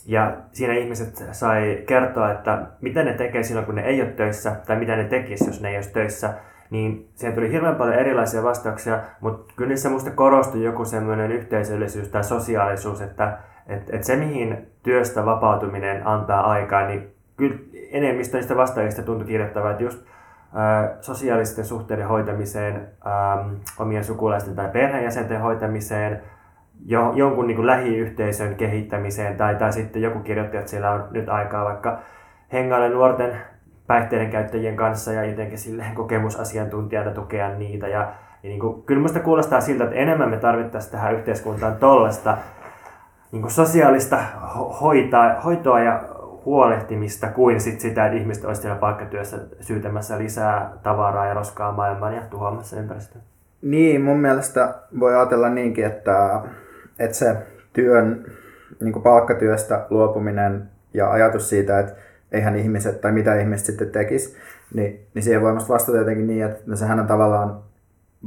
[0.07, 4.57] ja siinä ihmiset sai kertoa, että mitä ne tekee silloin, kun ne ei ole töissä,
[4.67, 6.35] tai mitä ne tekisi, jos ne ei olisi töissä.
[6.71, 12.09] Niin siihen tuli hirveän paljon erilaisia vastauksia, mutta kyllä niissä musta korostui joku semmoinen yhteisöllisyys
[12.09, 17.57] tai sosiaalisuus, että et, et se mihin työstä vapautuminen antaa aikaa, niin kyllä
[17.91, 20.07] enemmistö niistä vastaajista tuntui kirjoittavan, että just
[20.57, 23.11] ä, sosiaalisten suhteiden hoitamiseen, ä,
[23.79, 26.23] omien sukulaisten tai perheenjäsenten hoitamiseen,
[26.87, 31.29] jo, jonkun niin kuin lähiyhteisön kehittämiseen tai, tai sitten joku kirjoitti, että siellä on nyt
[31.29, 31.99] aikaa vaikka
[32.53, 33.37] hengailla nuorten
[33.89, 37.89] päihteiden käyttäjien kanssa ja jotenkin silleen kokemusasiantuntijana tukea niitä.
[37.89, 37.99] Ja,
[38.43, 42.39] ja niin kuin, kyllä minusta kuulostaa siltä, että enemmän me tarvittaisiin tähän yhteiskuntaan tollasta
[43.33, 44.19] niin kuin sosiaalista
[44.81, 46.03] hoitaa, hoitoa ja
[46.45, 52.15] huolehtimista kuin sit sitä, että ihmiset olisivat siellä palkkatyössä syytämässä lisää tavaraa ja roskaa maailmaan
[52.15, 53.23] ja tuhoamassa ympäristöä.
[53.63, 56.43] Niin, mun mielestä voi ajatella niinkin, että
[56.99, 57.37] että se
[57.73, 58.25] työn,
[58.81, 61.93] niin palkkatyöstä luopuminen ja ajatus siitä, että
[62.33, 64.37] eihän ihmiset tai mitä ihmiset sitten tekis,
[64.75, 67.63] niin, niin siihen voi vastata jotenkin niin, että no sehän on tavallaan,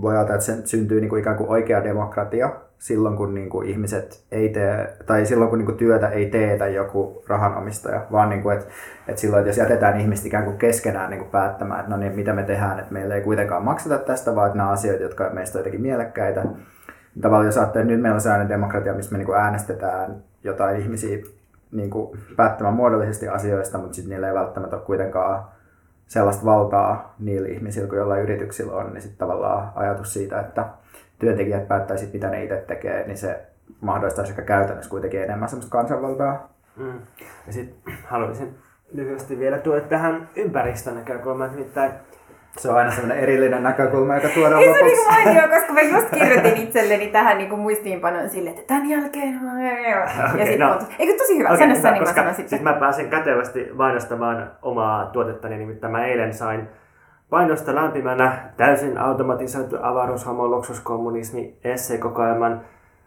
[0.01, 3.69] voi ajatella, että se syntyy niin kuin ikään kuin oikea demokratia silloin, kun niin kuin
[3.69, 8.41] ihmiset ei tee, tai silloin, kun niin kuin työtä ei teetä joku rahanomistaja, vaan niin
[8.41, 8.71] kuin, että,
[9.07, 12.15] että silloin, että jos jätetään ihmiset ikään kuin keskenään niin kuin päättämään, että no niin,
[12.15, 15.57] mitä me tehdään, että meillä ei kuitenkaan makseta tästä, vaan että nämä asioita, jotka meistä
[15.57, 16.45] on jotenkin mielekkäitä,
[17.21, 21.17] tavallaan jos ajattelee, nyt meillä on sellainen demokratia, missä me niin kuin äänestetään jotain ihmisiä
[21.71, 25.45] niin kuin päättämään muodollisesti asioista, mutta sitten niillä ei välttämättä ole kuitenkaan
[26.07, 30.65] sellaista valtaa niillä ihmisillä kuin jollain yrityksillä on, niin sitten tavallaan ajatus siitä, että
[31.19, 33.41] työntekijät päättäisivät, mitä ne itse tekee, niin se
[33.81, 36.49] mahdollistaisi ehkä käytännössä kuitenkin enemmän sellaista kansanvaltaa.
[36.75, 36.99] Mm.
[37.47, 38.55] Ja sitten haluaisin
[38.93, 41.91] lyhyesti vielä tuoda tähän ympäristönäkökulmaan, nimittäin
[42.57, 45.09] Se on aina sellainen erillinen näkökulma, joka tuodaan Ei se on lopuksi.
[45.09, 49.43] niinku mainio, koska mä just kirjoitin itselleni tähän niinku muistiinpanoon silleen, että tämän jälkeen...
[49.43, 49.61] mä-
[50.37, 50.67] Ja sitten no.
[50.69, 50.79] no.
[50.99, 51.49] Eikö tosi hyvä?
[51.49, 52.49] Okei, Sano hyvä, sä, niin mä koska sanon sitten.
[52.49, 56.67] Siis mä pääsen kätevästi mainostamaan omaa tuotettani, nimittäin mä eilen sain
[57.29, 62.61] painosta lämpimänä täysin automatisoitu avaruushomo luksuskommunismi esseekokoelman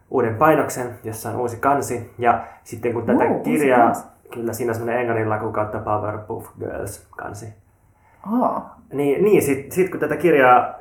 [0.09, 2.13] uuden painoksen, jossa on uusi kansi.
[2.17, 3.91] Ja sitten kun tätä Uu, kirjaa,
[4.33, 7.53] kyllä siinä on semmoinen englannin laku kautta Powerpuff Girls kansi.
[8.41, 8.61] Oh.
[8.93, 10.75] Niin, niin sit, sit kun tätä kirjaa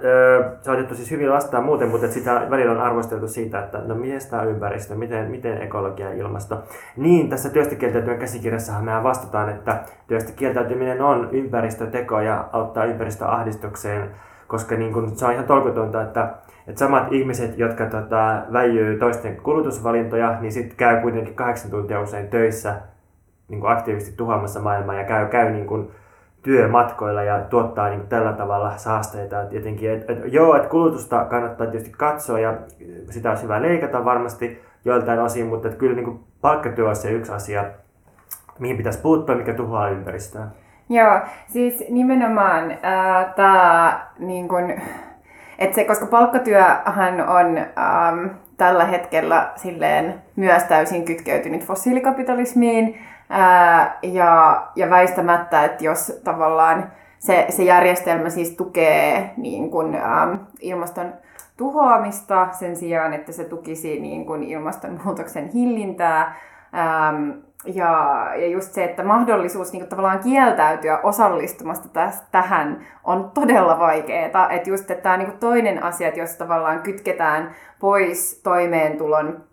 [0.60, 3.94] se on otettu siis hyvin vastaan muuten, mutta sitä välillä on arvosteltu siitä, että no
[3.94, 6.62] miten tämä ympäristö, miten, miten ekologia ja ilmasto.
[6.96, 14.10] Niin, tässä työstä kieltäytyminen käsikirjassahan mehän vastataan, että työstä kieltäytyminen on ympäristöteko ja auttaa ympäristöahdistukseen,
[14.46, 16.34] koska niin kun, se on ihan tolkutonta, että,
[16.68, 22.28] että samat ihmiset, jotka tota, väijyy toisten kulutusvalintoja, niin sitten käy kuitenkin kahdeksan tuntia usein
[22.28, 22.74] töissä
[23.48, 25.90] niin aktiivisesti tuhoamassa maailmaa ja käy, käy niin kuin
[26.44, 29.42] työmatkoilla ja tuottaa niin tällä tavalla saasteita.
[29.42, 32.54] Et jotenkin, et, et, joo, että kulutusta kannattaa tietysti katsoa ja
[33.10, 37.32] sitä olisi hyvä leikata varmasti joiltain osin, mutta et kyllä niin palkkatyö on se yksi
[37.32, 37.64] asia,
[38.58, 40.46] mihin pitäisi puuttua, mikä tuhoaa ympäristöä.
[40.88, 44.72] Joo, siis nimenomaan äh, tämä, niin kun,
[45.58, 48.26] et se, koska palkkatyöhän on ähm,
[48.56, 52.98] tällä hetkellä silleen myös täysin kytkeytynyt fossiilikapitalismiin
[53.30, 60.34] äh, ja, ja väistämättä, että jos tavallaan se, se järjestelmä siis tukee niin kun, ähm,
[60.60, 61.12] ilmaston
[61.56, 66.34] tuhoamista sen sijaan, että se tukisi niin kun ilmastonmuutoksen hillintää,
[66.74, 67.30] Ähm,
[67.64, 74.50] ja, ja just se, että mahdollisuus niin tavallaan kieltäytyä osallistumasta täs, tähän on todella vaikeaa.
[74.50, 77.50] Että just että tämä niin toinen asia, että jos tavallaan kytketään
[77.80, 79.44] pois toimeentulon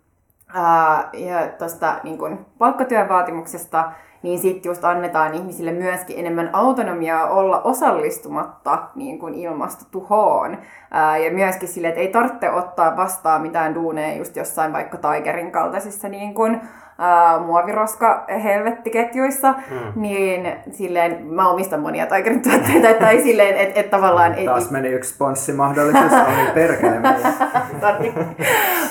[1.12, 3.92] ja tuosta niin kuin palkkatyön vaatimuksesta,
[4.22, 10.58] niin sitten just annetaan ihmisille myöskin enemmän autonomiaa olla osallistumatta niin kuin ilmastotuhoon.
[10.90, 15.52] Ää, ja myöskin sille, että ei tarvitse ottaa vastaan mitään duuneja just jossain vaikka Tigerin
[15.52, 16.60] kaltaisissa niin kuin,
[17.02, 20.02] ää, muoviroska helvettiketjuissa, mm.
[20.02, 24.34] niin silleen, mä omistan monia Tigerin tuotteita, tai silleen, että et tavallaan...
[24.34, 26.96] Et, Taas meni yksi sponssimahdollisuus, oli perkele.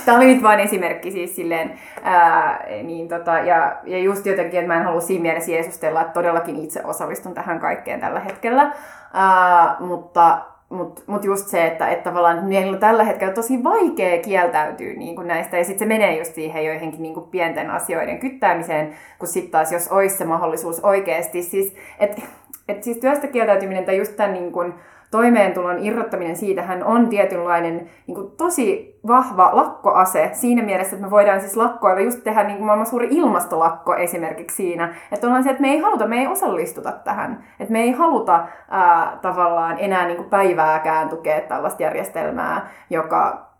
[0.06, 4.74] Tämä oli nyt vain esimerkki siis silleen, ää, niin tota, ja, ja just jotenkin, että
[4.74, 8.72] mä en halua siinä mielessä jeesustella, että todellakin itse osallistun tähän kaikkeen tällä hetkellä,
[9.14, 10.38] ää, mutta
[10.72, 15.16] mutta mut just se, että, että tavallaan meillä on tällä hetkellä tosi vaikea kieltäytyä niin
[15.16, 19.28] kuin näistä, ja sitten se menee just siihen joihinkin niin kuin pienten asioiden kyttäämiseen, kun
[19.28, 22.22] sitten taas jos olisi se mahdollisuus oikeasti, siis, että
[22.68, 24.74] et siis työstä kieltäytyminen tai just tämän niin kuin,
[25.12, 31.42] toimeentulon irrottaminen siitähän on tietynlainen niin kuin, tosi vahva lakkoase siinä mielessä, että me voidaan
[31.42, 35.62] siis lakkoilla just tehdä niin kuin maailman suuri ilmastolakko esimerkiksi siinä, että ollaan se, että
[35.62, 40.18] me ei haluta, me ei osallistuta tähän, että me ei haluta ää, tavallaan enää niin
[40.18, 43.52] kuin päivääkään tukea tällaista järjestelmää, joka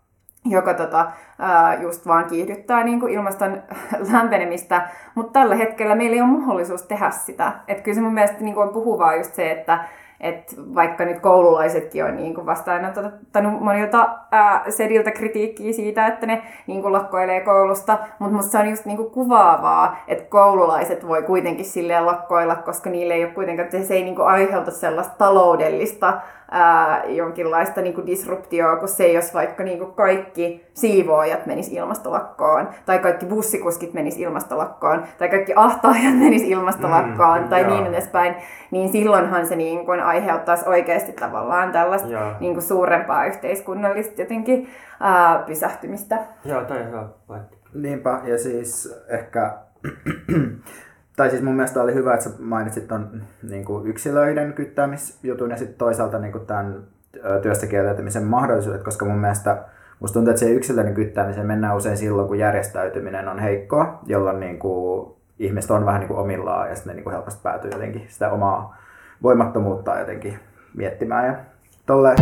[0.44, 1.10] joka tota,
[1.82, 3.62] just vaan kiihdyttää niin kuin ilmaston
[4.12, 7.52] lämpenemistä, mutta tällä hetkellä meillä ei ole mahdollisuus tehdä sitä.
[7.68, 9.84] Et kyllä se mun mielestä niin kuin on puhuvaa just se, että
[10.22, 16.42] et vaikka nyt koululaisetkin on niin kuin vastaanottanut monilta ää, sediltä kritiikkiä siitä, että ne
[16.66, 21.22] niin kuin lakkoilee koulusta, mutta musta se on just niin kuin kuvaavaa, että koululaiset voi
[21.22, 26.20] kuitenkin silleen lakkoilla, koska niille ei ole kuitenkaan, se ei niin kuin aiheuta sellaista taloudellista
[26.54, 32.68] ää, jonkinlaista niin kuin disruptioa, kun se jos vaikka niin kuin kaikki siivoojat menis ilmastolakkoon,
[32.86, 37.70] tai kaikki bussikuskit menis ilmastolakkoon, tai kaikki ahtaajat menis ilmastolakkoon, Mm, tai joo.
[37.74, 38.34] niin edespäin,
[38.70, 42.32] niin silloinhan se niin kuin aiheuttaisi oikeasti tavallaan tällaista Joo.
[42.40, 44.68] niin kuin suurempaa yhteiskunnallista jotenkin
[45.00, 46.18] ää, pysähtymistä.
[46.44, 47.04] Joo, toi on hyvä.
[47.74, 49.52] Niinpä, ja siis ehkä,
[51.16, 55.56] tai siis mun mielestä oli hyvä, että sä mainitsit ton niin kuin yksilöiden kyttäämisjutun ja
[55.56, 56.82] sitten toisaalta niin kuin tämän
[57.42, 59.58] työstä kieltäytymisen mahdollisuudet, koska mun mielestä
[60.00, 64.58] musta tuntuu, että se yksilöiden kyttäämiseen mennään usein silloin, kun järjestäytyminen on heikkoa, jolloin niin
[64.58, 68.30] kuin ihmiset on vähän niin kuin omillaan ja sitten niin kuin helposti päätyy jotenkin sitä
[68.30, 68.76] omaa
[69.22, 70.38] voimattomuutta jotenkin
[70.76, 71.34] miettimään ja
[71.86, 72.16] tolleen.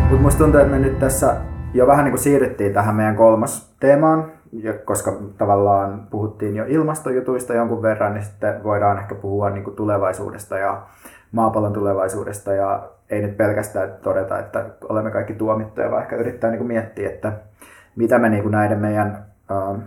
[0.00, 1.36] Mutta musta tuntuu, että me nyt tässä
[1.74, 7.54] jo vähän niin kuin siirryttiin tähän meidän kolmas teemaan, ja koska tavallaan puhuttiin jo ilmastojutuista
[7.54, 10.82] jonkun verran, niin sitten voidaan ehkä puhua niin kuin tulevaisuudesta ja
[11.32, 16.58] maapallon tulevaisuudesta ja ei nyt pelkästään todeta, että olemme kaikki tuomittuja, vaan ehkä yrittää niin
[16.58, 17.32] kuin miettiä, että
[17.96, 19.80] mitä me niin kuin näiden meidän ähm,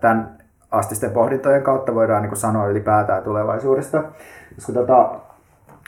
[0.00, 0.38] tämän
[0.70, 4.02] astisten pohdintojen kautta voidaan niin kuin sanoa ylipäätään tulevaisuudesta.
[4.54, 5.14] Koska tota,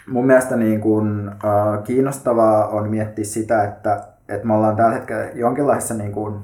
[0.08, 5.24] mun mielestä niin kuin, äh, kiinnostavaa on miettiä sitä, että, että me ollaan tällä hetkellä
[5.34, 6.38] jonkinlaisessa niin kuin,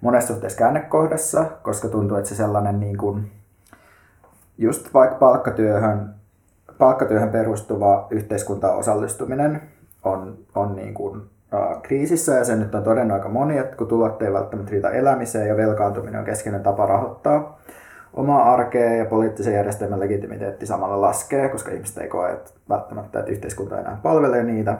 [0.00, 3.30] monessa suhteessa käännekohdassa, koska tuntuu, että se sellainen niin kuin,
[4.58, 6.14] just vaikka palkkatyöhön,
[6.78, 9.62] palkkatyöhön perustuva yhteiskuntaan osallistuminen
[10.04, 11.22] on, on niin kuin,
[11.54, 14.90] äh, kriisissä ja sen nyt on todennut aika moni, että kun tulot ei välttämättä riitä
[14.90, 17.58] elämiseen ja velkaantuminen on keskeinen tapa rahoittaa
[18.14, 23.30] omaa arkea ja poliittisen järjestelmän legitimiteetti samalla laskee, koska ihmiset ei koe että välttämättä, että
[23.30, 24.78] yhteiskunta enää palvelee niitä.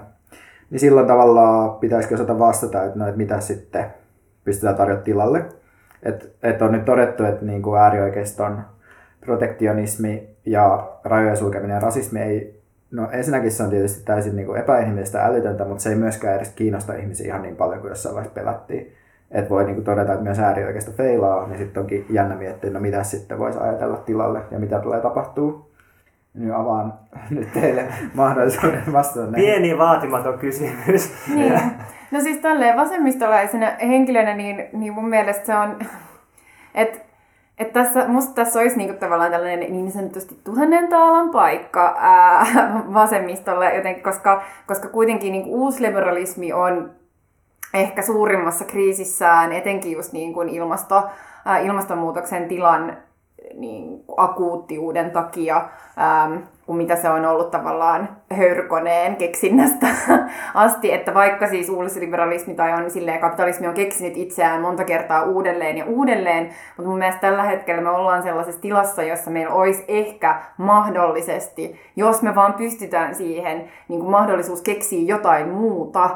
[0.70, 3.86] Niin silloin tavallaan pitäisikö osata vastata, että, no, että mitä sitten
[4.48, 5.44] pystytään tarjota tilalle.
[6.02, 8.60] Että et on nyt todettu, että niin kuin äärioikeiston
[9.20, 14.60] protektionismi ja rajojen sulkeminen ja rasismi ei, no ensinnäkin se on tietysti täysin niin kuin
[14.60, 18.40] epäinhimillistä älytöntä, mutta se ei myöskään edes kiinnosta ihmisiä ihan niin paljon kuin jossain vaiheessa
[18.40, 18.92] pelättiin.
[19.30, 23.02] Että voi niin todeta, että myös äärioikeisto feilaa, niin sitten onkin jännä miettiä, no mitä
[23.02, 25.70] sitten voisi ajatella tilalle ja mitä tulee tapahtuu.
[26.34, 26.94] Nyt avaan
[27.30, 31.12] nyt teille mahdollisuuden vastata Pieni vaatimaton kysymys.
[31.34, 31.60] Niin.
[32.10, 35.78] No siis tälleen vasemmistolaisena henkilönä, niin, niin mun mielestä se on,
[36.74, 36.98] että
[37.58, 42.46] et tässä, musta tässä olisi niinku tavallaan tällainen niin sanotusti tuhannen taalan paikka ää,
[42.94, 46.90] vasemmistolle, jotenkin, koska, koska kuitenkin niinku uusliberalismi on
[47.74, 51.08] ehkä suurimmassa kriisissään, etenkin just niin kuin ilmasto,
[51.44, 52.96] ää, ilmastonmuutoksen tilan
[53.54, 59.86] niin akuuttiuden takia, ähm, kuin mitä se on ollut tavallaan hörkoneen keksinnästä
[60.54, 65.78] asti, että vaikka siis uudisliberalismi tai on silleen, kapitalismi on keksinyt itseään monta kertaa uudelleen
[65.78, 70.42] ja uudelleen, mutta mun mielestä tällä hetkellä me ollaan sellaisessa tilassa, jossa meillä olisi ehkä
[70.56, 76.10] mahdollisesti, jos me vaan pystytään siihen, niin kuin mahdollisuus keksiä jotain muuta,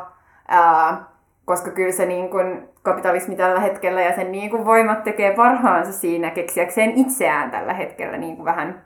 [0.48, 1.04] ää,
[1.44, 5.92] koska kyllä se niin kuin kapitalismi tällä hetkellä ja sen niin kuin voimat tekee parhaansa
[5.92, 8.84] siinä keksiäkseen itseään tällä hetkellä niin kuin vähän,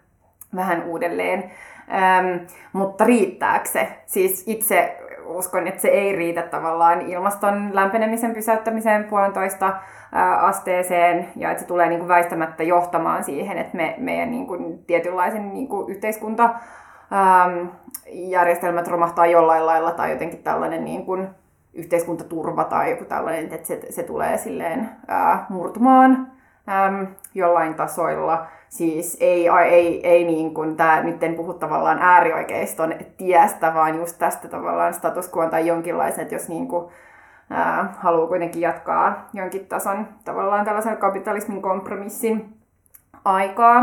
[0.57, 1.51] vähän uudelleen.
[1.93, 3.89] Ähm, mutta riittääkö se?
[4.07, 9.77] Siis itse uskon, että se ei riitä tavallaan ilmaston lämpenemisen pysäyttämiseen puolentoista
[10.41, 14.85] asteeseen ja että se tulee niin kuin väistämättä johtamaan siihen, että me, meidän niin kuin
[14.87, 17.67] tietynlaisen niin kuin yhteiskunta ähm,
[18.09, 21.29] järjestelmät romahtaa jollain lailla tai jotenkin tällainen niin kuin,
[21.77, 26.33] yhteiskuntaturva tai joku tällainen, että se, se tulee silleen ää, murtumaan
[26.69, 28.47] äm, jollain tasoilla.
[28.69, 34.19] Siis ei, ei, ei niin kuin tämä, nyt en puhu tavallaan äärioikeiston tiestä, vaan just
[34.19, 36.89] tästä tavallaan status quo tai jonkinlaisen, että jos niin kuin,
[37.51, 42.57] ää, haluaa kuitenkin jatkaa jonkin tason tavallaan tällaisen kapitalismin kompromissin
[43.25, 43.77] aikaa.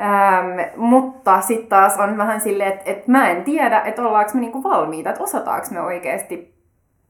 [0.00, 4.40] Ähm, mutta sitten taas on vähän silleen, että et mä en tiedä, että ollaanko me
[4.40, 6.59] niinku valmiita, että osataanko me oikeasti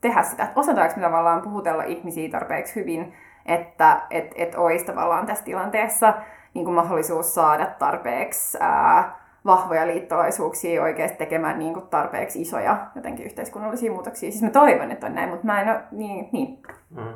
[0.00, 3.14] tehdä sitä, että osataanko me tavallaan puhutella ihmisiä tarpeeksi hyvin,
[3.46, 6.14] että et, et olisi tavallaan tässä tilanteessa
[6.54, 13.26] niin kuin mahdollisuus saada tarpeeksi ää, vahvoja liittolaisuuksia oikeasti tekemään niin kuin tarpeeksi isoja jotenkin
[13.26, 14.30] yhteiskunnallisia muutoksia.
[14.30, 16.28] Siis mä toivon, että on näin, mutta mä en ole niin.
[16.32, 16.62] niin.
[16.90, 17.14] Mm.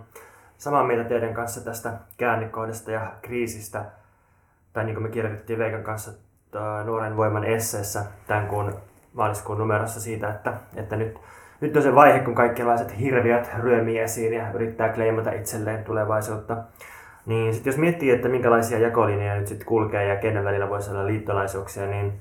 [0.59, 3.85] Samaa mieltä teidän kanssa tästä käännekohdasta ja kriisistä.
[4.73, 6.13] Tai niin kuin me kirjoitettiin Veikan kanssa
[6.85, 8.75] nuoren voiman esseessä tämän kuun
[9.13, 11.19] maaliskuun numerossa siitä, että, että nyt
[11.61, 16.57] nyt on se vaihe, kun kaikenlaiset hirviöt ryömii esiin ja yrittää kleimata itselleen tulevaisuutta.
[17.27, 21.07] Niin sit jos miettii, että minkälaisia jakolinjoja nyt sitten kulkee ja kenen välillä voisi olla
[21.07, 22.13] liittolaisuuksia, niin,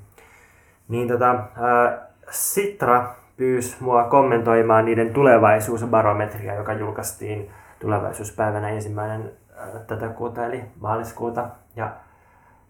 [0.87, 10.07] niin tota, ää, Sitra pyysi mua kommentoimaan niiden tulevaisuusbarometria, joka julkaistiin tulevaisuuspäivänä ensimmäinen ää, tätä
[10.07, 11.47] kuuta eli maaliskuuta.
[11.75, 11.91] Ja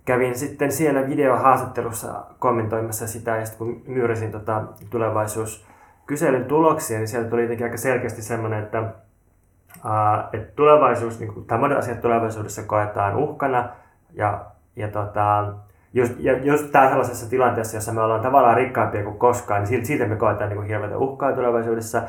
[0.05, 5.68] kävin sitten siellä videohaastattelussa kommentoimassa sitä ja sitten kun myyrisin tota tulevaisuus
[6.14, 11.45] kyselyn tuloksia, niin sieltä tuli jotenkin aika selkeästi semmoinen, että, uh, että tulevaisuus, niin kuin,
[11.59, 13.70] monet asiat tulevaisuudessa koetaan uhkana,
[14.14, 14.45] ja,
[14.76, 15.53] ja tota,
[15.93, 20.05] just, ja just tää sellaisessa tilanteessa, jossa me ollaan tavallaan rikkaampia kuin koskaan, niin siitä
[20.05, 22.01] me koetaan niin hirveätä uhkaa tulevaisuudessa.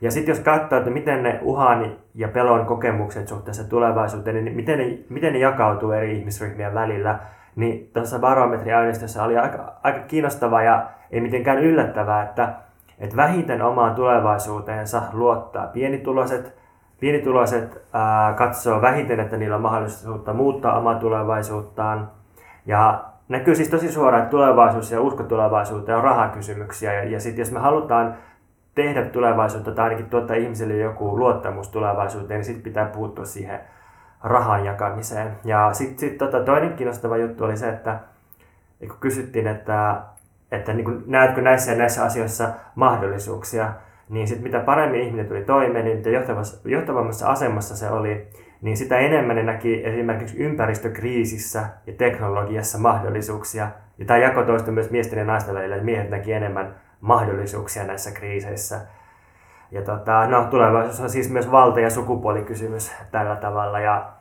[0.00, 4.78] Ja sitten jos katsoo, että miten ne uhan ja pelon kokemukset suhteessa tulevaisuuteen, niin miten
[4.78, 7.18] ne, miten ne jakautuu eri ihmisryhmien välillä,
[7.56, 12.54] niin tuossa barometriaineistossa oli aika, aika kiinnostavaa ja ei mitenkään yllättävää, että
[13.00, 16.60] että vähiten omaan tulevaisuuteensa luottaa pienituloiset.
[17.00, 22.10] Pienituloiset ää, katsoo vähiten, että niillä on mahdollisuutta muuttaa omaa tulevaisuuttaan.
[22.66, 26.92] Ja näkyy siis tosi suoraan, että tulevaisuus ja usko tulevaisuuteen on rahakysymyksiä.
[26.92, 28.16] Ja, ja sitten jos me halutaan
[28.74, 33.60] tehdä tulevaisuutta tai ainakin tuottaa ihmisille joku luottamus tulevaisuuteen, niin sitten pitää puuttua siihen
[34.22, 35.32] rahan jakamiseen.
[35.44, 38.00] Ja sitten sit, tota, toinen kiinnostava juttu oli se, että
[38.88, 40.00] kun kysyttiin, että
[40.52, 43.72] että niin kuin, näetkö näissä ja näissä asioissa mahdollisuuksia,
[44.08, 46.10] niin sit mitä paremmin ihminen tuli toimeen, niin mitä
[46.64, 48.28] johtavammassa asemassa se oli,
[48.62, 53.68] niin sitä enemmän ne näki esimerkiksi ympäristökriisissä ja teknologiassa mahdollisuuksia.
[53.98, 58.10] Ja tämä jako toistui myös miesten ja naisten välillä, että miehet näki enemmän mahdollisuuksia näissä
[58.10, 58.80] kriiseissä.
[59.70, 63.80] Ja tota, no, tulevaisuus on siis myös valta- ja sukupuolikysymys tällä tavalla.
[63.80, 64.12] Ja,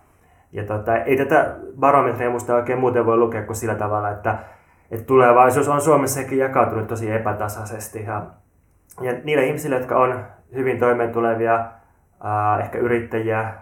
[0.52, 4.38] Ja tota, ei tätä barometria musta oikein muuten voi lukea kuin sillä tavalla, että,
[4.92, 8.04] että tulevaisuus on Suomessakin jakautunut tosi epätasaisesti.
[8.04, 8.26] Ja,
[9.02, 10.26] ja niille ihmisille, jotka on
[10.56, 13.54] hyvin toimeentulevia, äh, ehkä yrittäjiä,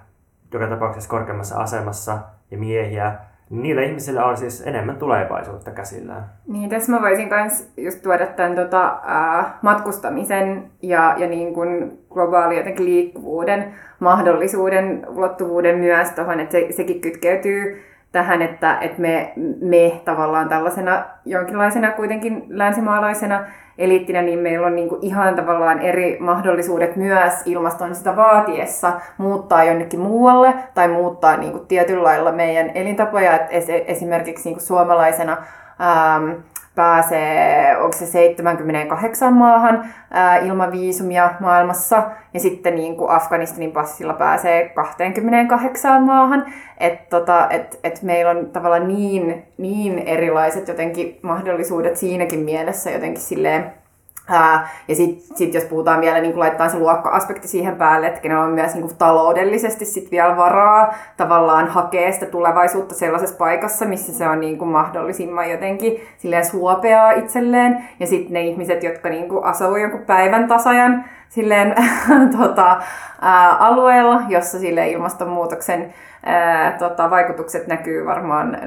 [0.53, 2.17] joka tapauksessa korkeammassa asemassa
[2.51, 3.15] ja miehiä,
[3.49, 6.25] niin niillä ihmisillä on siis enemmän tulevaisuutta käsillään.
[6.47, 11.99] Niin, tässä mä voisin myös just tuoda tämän tota, äh, matkustamisen ja, ja niin kuin
[12.09, 19.33] globaali jotenkin liikkuvuuden mahdollisuuden, ulottuvuuden myös tuohon, että se, sekin kytkeytyy tähän, että, että me,
[19.61, 23.45] me tavallaan tällaisena jonkinlaisena kuitenkin länsimaalaisena
[23.77, 29.63] eliittinä, niin meillä on niin kuin ihan tavallaan eri mahdollisuudet myös ilmaston sitä vaatiessa muuttaa
[29.63, 33.39] jonnekin muualle tai muuttaa niin kuin tietyllä lailla meidän elintapoja.
[33.49, 35.37] Et esimerkiksi niin kuin suomalaisena
[36.77, 42.03] pääsee, onko se 78 maahan ää, ilman viisumia maailmassa,
[42.33, 46.45] ja sitten niin kuin Afganistanin passilla pääsee 28 maahan.
[46.77, 53.21] Että tota, et, et meillä on tavallaan niin, niin erilaiset jotenkin mahdollisuudet siinäkin mielessä jotenkin
[53.21, 53.73] silleen
[54.29, 58.43] Ää, ja sitten sit jos puhutaan vielä, niin laittaa se luokka-aspekti siihen päälle, että kenellä
[58.43, 64.13] on myös niin kuin taloudellisesti sit vielä varaa tavallaan hakea sitä tulevaisuutta sellaisessa paikassa, missä
[64.13, 67.83] se on niin kuin mahdollisimman jotenkin silleen suopeaa itselleen.
[67.99, 71.75] Ja sitten ne ihmiset, jotka niin kuin asuu jonkun päivän tasajan silleen,
[72.39, 72.81] tota,
[73.21, 75.93] ää, alueella, jossa sille ilmastonmuutoksen
[76.25, 78.57] ää, tota, vaikutukset näkyy varmaan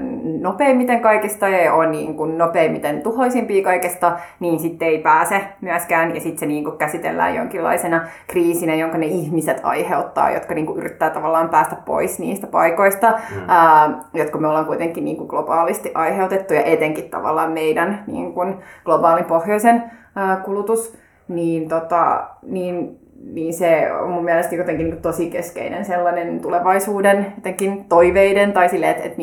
[0.41, 6.15] nopeimmiten kaikista ja on niin kuin nopeimmiten tuhoisimpia kaikesta, niin sitten ei pääse myöskään.
[6.15, 10.79] Ja sitten se niin kuin käsitellään jonkinlaisena kriisinä, jonka ne ihmiset aiheuttaa, jotka niin kuin
[10.79, 13.43] yrittää tavallaan päästä pois niistä paikoista, mm.
[13.49, 18.59] ää, jotka me ollaan kuitenkin niin kuin globaalisti aiheutettu ja etenkin tavallaan meidän niin kuin
[18.85, 19.83] globaalin pohjoisen
[20.17, 20.99] ää, kulutus
[21.31, 22.99] niin, tota, niin,
[23.33, 28.91] niin se on mun mielestä jotenkin niin tosi keskeinen sellainen tulevaisuuden jotenkin toiveiden tai sille,
[28.91, 29.19] että, että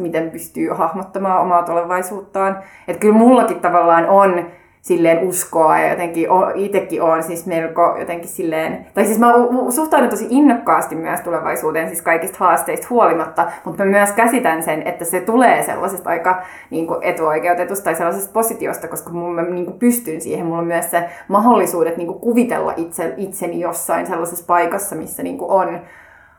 [0.00, 2.58] miten pystyy hahmottamaan omaa tulevaisuuttaan.
[2.88, 4.46] Että kyllä mullakin tavallaan on
[4.82, 9.32] silleen uskoa ja jotenkin itsekin on siis melko jotenkin silleen, tai siis mä
[9.70, 15.04] suhtaudun tosi innokkaasti myös tulevaisuuteen siis kaikista haasteista huolimatta, mutta mä myös käsitän sen, että
[15.04, 19.78] se tulee sellaisesta aika niin kuin etuoikeutetusta tai sellaisesta positiosta, koska mun, mä niin kuin
[19.78, 24.96] pystyn siihen, mulla on myös se mahdollisuudet niin kuin kuvitella itse, itseni jossain sellaisessa paikassa,
[24.96, 25.80] missä niin kuin on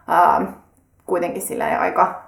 [0.08, 0.46] ää,
[1.06, 2.22] kuitenkin silleen aika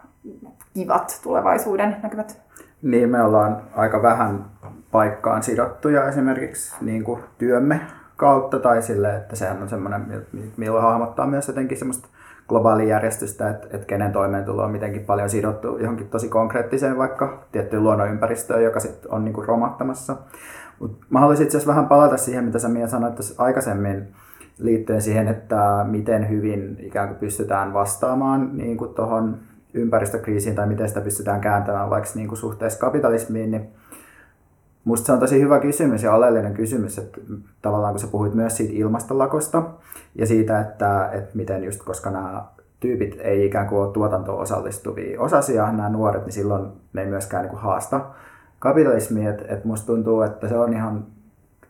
[0.74, 2.42] kivat tulevaisuuden näkymät.
[2.82, 4.46] Niin, me ollaan aika vähän
[4.96, 7.82] paikkaan sidottuja esimerkiksi niin kuin työmme
[8.18, 10.26] kautta tai sille, että sehän on semmoinen,
[10.58, 12.08] millä hahmottaa myös jotenkin semmoista
[12.48, 17.84] globaalia järjestystä, että, että kenen toimeentulo on mitenkin paljon sidottu johonkin tosi konkreettiseen vaikka tiettyyn
[17.84, 20.18] luonnonympäristöön, joka sitten on niin kuin romahtamassa.
[20.80, 24.08] Mut mä haluaisin itse asiassa vähän palata siihen, mitä sä Mia sanoit aikaisemmin
[24.60, 29.38] liittyen siihen, että miten hyvin ikään kuin pystytään vastaamaan niin kuin tuohon
[29.74, 33.70] ympäristökriisiin tai miten sitä pystytään kääntämään vaikka niin kuin suhteessa kapitalismiin, niin
[34.86, 37.22] Musta se on tosi hyvä kysymys ja oleellinen kysymys, että
[37.62, 39.64] tavallaan kun sä puhuit myös siitä ilmastolakosta
[40.16, 42.46] ja siitä, että, että miten just koska nämä
[42.80, 47.44] tyypit ei ikään kuin ole tuotantoon osallistuvia osasia, nämä nuoret, niin silloin ne ei myöskään
[47.44, 48.02] niin kuin haasta
[48.60, 49.30] kapitalismia.
[49.30, 51.06] Että et musta tuntuu, että se on ihan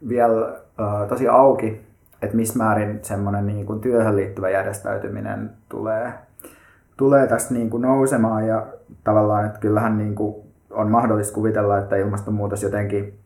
[0.08, 1.82] vielä uh, tosi auki,
[2.22, 6.14] että missä määrin semmoinen niin kuin työhön liittyvä järjestäytyminen tulee,
[6.98, 8.68] tulee tästä niin kuin nousemaan ja
[9.04, 10.36] tavallaan, että kyllähän niin kuin
[10.76, 13.20] on mahdollista kuvitella, että ilmastonmuutos jotenkin,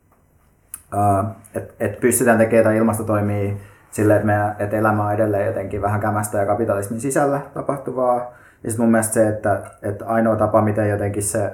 [1.56, 3.54] että et pystytään tekemään tai ilmastotoimia
[3.92, 8.18] silleen, että, meidän, että elämä on edelleen jotenkin vähän kämästä ja kapitalismin sisällä tapahtuvaa.
[8.64, 11.52] Ja sitten mun mielestä se, että, että ainoa tapa, miten jotenkin se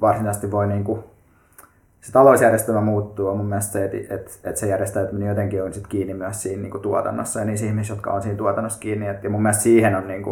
[0.00, 0.84] varsinaisesti voi niin
[2.04, 5.86] se talousjärjestelmä muuttuu, on mun mielestä se, että, että, että se järjestäytyminen jotenkin on sit
[5.86, 9.08] kiinni myös siinä niin tuotannossa ja niissä ihmisissä, jotka on siinä tuotannossa kiinni.
[9.08, 10.24] Et, ja mun mielestä siihen on, niin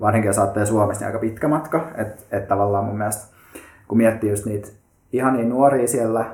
[0.00, 1.88] varsinkin jos ajattelee Suomessa, niin aika pitkä matka.
[1.94, 3.33] Että, että tavallaan mun mielestä
[3.94, 4.68] kun miettii just niitä
[5.12, 6.24] ihania nuoria siellä,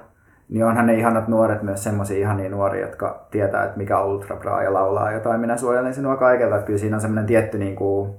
[0.48, 4.62] niin onhan ne ihanat nuoret myös semmoisia ihania nuoria, jotka tietää, että mikä on ultra
[4.62, 5.40] ja laulaa jotain.
[5.40, 6.54] Minä suojelen sinua kaikelta.
[6.54, 8.11] Että kyllä siinä on semmoinen tietty, niin kuin,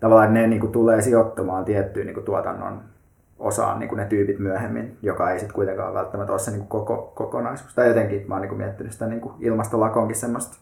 [0.00, 2.80] tavallaan että ne niin kuin, tulee sijoittumaan tiettyyn niin kuin, tuotannon
[3.38, 6.68] osaan niin kuin ne tyypit myöhemmin, joka ei sitten kuitenkaan välttämättä ole se niin kuin,
[6.68, 7.74] koko, kokonaisuus.
[7.74, 10.56] Tai jotenkin mä oon niin kuin, miettinyt sitä niin kuin, ilmastolakonkin semmoista,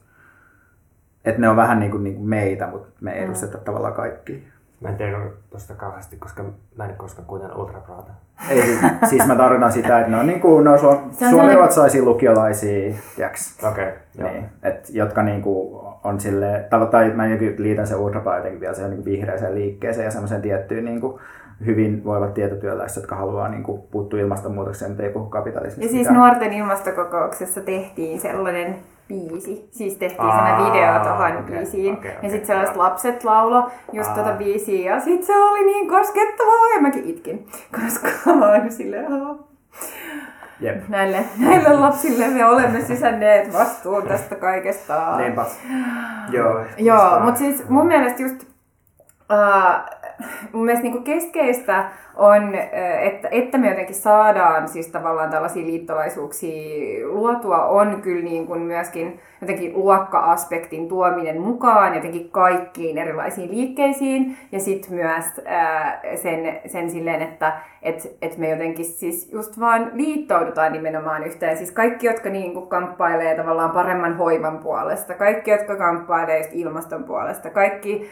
[1.24, 3.64] että ne on vähän niin kuin, niin kuin meitä, mutta me ei edusteta mm.
[3.64, 4.48] tavallaan kaikki.
[4.82, 5.18] Mä en tiedä
[5.50, 6.44] tuosta kauheasti, koska
[6.76, 8.12] mä en koskaan kuuntele ultrapraata.
[8.50, 8.62] Ei,
[9.08, 13.64] siis, mä tarkoitan sitä, että ne on, niin kuin, ne on su- suomiruotsalaisia lukiolaisia, tiiäks?
[13.64, 17.22] Okei, okay, niin, et, jotka niin kuin, on sille, tai mä
[17.56, 21.20] liitän sen ultrapraata jotenkin vielä siihen niin vihreäseen liikkeeseen ja semmoiseen tiettyyn niin kuin,
[21.66, 25.96] hyvin voivat tietotyöläiset, jotka haluaa niin kuin, puuttua ilmastonmuutokseen, mutta ei puhu kapitalismista.
[25.96, 28.76] Ja siis nuorten ilmastokokouksessa tehtiin sellainen
[29.12, 29.68] biisi.
[29.70, 31.94] Siis tehtiin Aa, sellainen video tuohon okei, biisiin.
[31.94, 32.84] okei, ja okei, sitten sellaiset joo.
[32.84, 34.16] lapset laulo just Aa.
[34.16, 34.94] tota biisiä.
[34.94, 37.46] Ja sitten se oli niin koskettavaa ja mäkin itkin.
[37.80, 39.06] Koska mä olin silleen.
[40.60, 40.88] Jep.
[40.88, 45.16] näille, näille lapsille me olemme sysänneet vastuun tästä kaikesta.
[45.16, 45.44] Niinpä.
[46.30, 46.64] Joo.
[46.76, 50.01] Joo, mutta siis mun mielestä just uh,
[50.52, 51.84] mun mielestä niinku keskeistä
[52.16, 52.54] on,
[53.00, 59.20] että, että me jotenkin saadaan siis tavallaan tällaisia liittolaisuuksia luotua, on kyllä niin kuin myöskin
[59.40, 65.24] jotenkin luokka-aspektin tuominen mukaan jotenkin kaikkiin erilaisiin liikkeisiin ja sitten myös
[66.14, 67.52] sen, sen silleen, että
[67.82, 71.56] et, et me jotenkin siis just vaan liittoudutaan nimenomaan yhteen.
[71.56, 77.04] Siis kaikki, jotka niin kuin kamppailee tavallaan paremman hoivan puolesta, kaikki, jotka kamppailee just ilmaston
[77.04, 78.08] puolesta, kaikki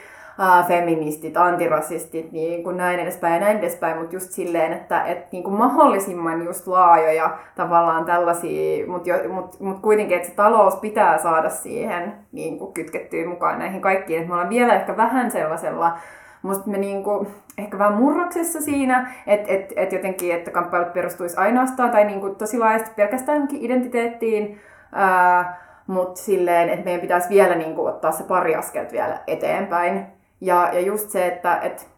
[0.69, 5.45] feministit, antirasistit, niin kuin näin edespäin ja näin edespäin, mutta just silleen, että et, niin
[5.45, 11.51] kuin mahdollisimman just laajoja tavallaan tällaisia, mutta mut, mut kuitenkin, että se talous pitää saada
[11.51, 15.99] siihen niin kuin kytkettyä mukaan näihin kaikkiin, että me ollaan vielä ehkä vähän sellaisella
[16.43, 17.27] Musta me niinku,
[17.59, 22.59] ehkä vähän murroksessa siinä, että et, et jotenkin, että kamppailut perustuisi ainoastaan tai niinku tosi
[22.59, 24.61] laajasti pelkästään identiteettiin,
[25.87, 30.07] mutta silleen, että meidän pitäisi vielä niinku ottaa se pari askelta vielä eteenpäin.
[30.41, 31.91] Ja, ja just se, että et,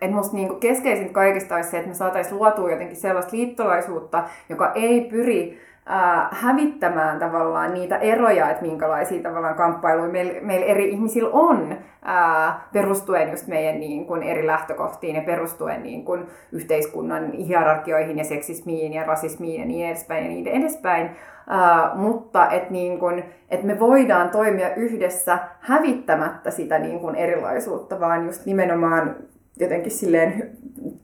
[0.00, 4.72] et musta niinku keskeisin kaikista olisi se, että me saataisiin luotua jotenkin sellaista liittolaisuutta, joka
[4.74, 5.58] ei pyri
[5.88, 12.60] ää, hävittämään tavallaan niitä eroja, että minkälaisia tavallaan kamppailuja meillä meil eri ihmisillä on, ää,
[12.72, 18.92] perustuen just meidän niin kuin eri lähtökohtiin ja perustuen niin kuin yhteiskunnan hierarkioihin ja seksismiin
[18.92, 21.10] ja rasismiin ja niin edespäin ja niin edespäin.
[21.48, 28.00] Ää, mutta että niin kun, et me voidaan toimia yhdessä hävittämättä sitä niin kun erilaisuutta,
[28.00, 29.16] vaan just nimenomaan
[29.60, 30.50] jotenkin silleen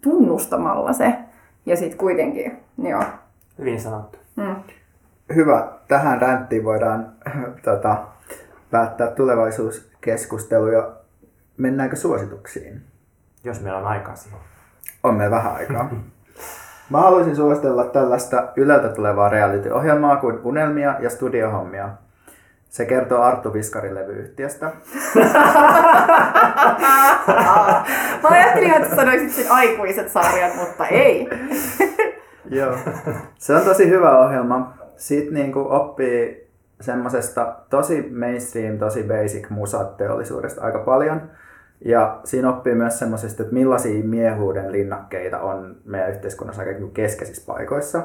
[0.00, 1.14] tunnustamalla se.
[1.66, 3.02] Ja sitten kuitenkin, joo.
[3.58, 4.18] Hyvin sanottu.
[4.36, 4.56] Mm.
[5.34, 5.68] Hyvä.
[5.88, 7.12] Tähän ränttiin voidaan
[7.64, 8.06] tota,
[8.70, 10.92] päättää tulevaisuuskeskustelu ja
[11.56, 12.82] mennäänkö suosituksiin?
[13.44, 14.40] Jos meillä on aikaa siihen.
[15.02, 15.90] On meillä vähän aikaa.
[16.94, 21.88] Mä haluaisin suositella tällaista Yleltä tulevaa reality-ohjelmaa kuin Unelmia ja Studiohommia.
[22.68, 24.66] Se kertoo Arttu Viskarin levyyhtiöstä.
[28.22, 31.28] Mä ajattelin, että sanoisit sen aikuiset sarjat, mutta ei.
[32.58, 32.76] Joo.
[33.38, 34.74] Se on tosi hyvä ohjelma.
[34.96, 41.30] Siitä niinku oppii semmosesta tosi mainstream, tosi basic musateollisuudesta aika paljon.
[41.80, 47.46] Ja siinä oppii myös semmoisesta, että millaisia miehuuden linnakkeita on meidän yhteiskunnassa aika niinku keskeisissä
[47.46, 48.02] paikoissa.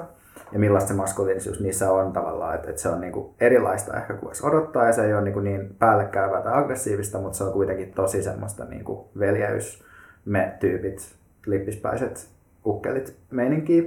[0.51, 4.25] Ja millaista se maskuliinisuus niissä on tavallaan, että, että se on niinku erilaista ehkä kuin
[4.27, 7.93] voisi odottaa ja se ei ole niinku niin päällekkäyvää tai aggressiivista, mutta se on kuitenkin
[7.93, 9.83] tosi semmoista niinku veljeys,
[10.25, 11.15] me tyypit,
[11.45, 12.29] lippispäiset
[12.65, 13.83] ukkelit meininkiä.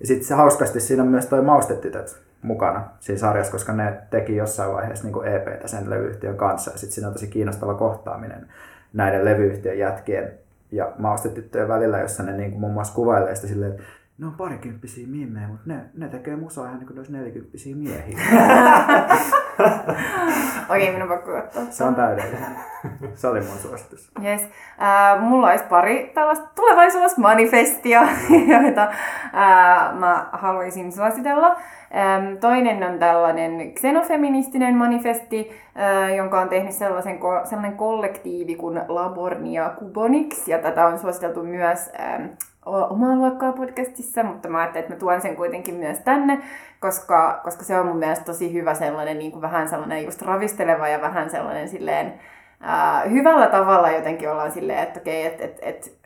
[0.00, 4.36] Ja sitten se hauskasti siinä on myös toi maustetytöt mukana siinä sarjassa, koska ne teki
[4.36, 6.70] jossain vaiheessa niin EPtä sen levyyhtiön kanssa.
[6.70, 8.48] Ja sitten siinä on tosi kiinnostava kohtaaminen
[8.92, 10.32] näiden levyyhtiön jätkien
[10.72, 13.82] ja maustetyttöjen välillä, jossa ne niin kuin muun muassa kuvailee sitä silleen, että
[14.18, 17.76] ne on parikymppisiä mimmejä, mutta ne, ne tekee musaa ihan niin kuin ne olisi nelikymppisiä
[17.76, 18.18] miehiä.
[20.70, 21.62] Okei, minun on pakko ottaa.
[21.70, 22.56] Se on täydellinen.
[23.14, 24.10] Se oli mun suositus.
[24.24, 24.42] Yes.
[24.42, 28.02] Äh, mulla olisi pari tällaista tulevaisuusmanifestia,
[28.52, 31.56] joita äh, mä haluaisin suositella.
[31.96, 35.50] Ähm, toinen on tällainen xenofeministinen manifesti,
[35.80, 41.42] äh, jonka on tehnyt sellaisen, ko- sellainen kollektiivi kuin Labornia Kubonix, ja tätä on suositeltu
[41.42, 42.24] myös ähm,
[42.66, 46.38] omaa luokkaa podcastissa, mutta mä ajattelin, että mä tuon sen kuitenkin myös tänne,
[46.80, 50.88] koska, koska se on mun mielestä tosi hyvä sellainen, niin kuin vähän sellainen just ravisteleva
[50.88, 52.20] ja vähän sellainen silleen,
[52.60, 55.98] ää, hyvällä tavalla jotenkin ollaan silleen, että okei, että et, et,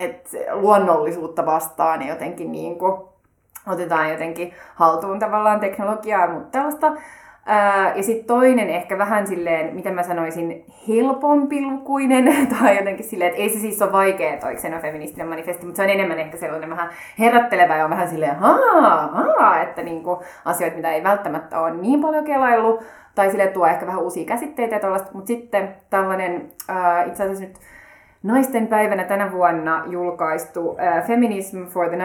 [0.00, 3.02] et luonnollisuutta vastaan jotenkin niin kuin
[3.66, 6.92] otetaan jotenkin haltuun tavallaan teknologiaa ja muuta tällaista.
[7.96, 12.24] Ja sitten toinen ehkä vähän silleen, miten mä sanoisin, helpompi lukuinen,
[12.60, 15.90] tai jotenkin silleen, että ei se siis ole vaikea toi xenofeministinen manifesti, mutta se on
[15.90, 20.92] enemmän ehkä sellainen vähän herättelevä ja on vähän silleen, haa, haa, että niinku asioita, mitä
[20.92, 22.84] ei välttämättä ole niin paljon kelaillut,
[23.14, 26.50] tai sille tuo ehkä vähän uusia käsitteitä ja tollaista, mutta sitten tällainen
[27.06, 27.58] itse asiassa nyt
[28.22, 32.00] naisten päivänä tänä vuonna julkaistu äh, Feminism for the 99%,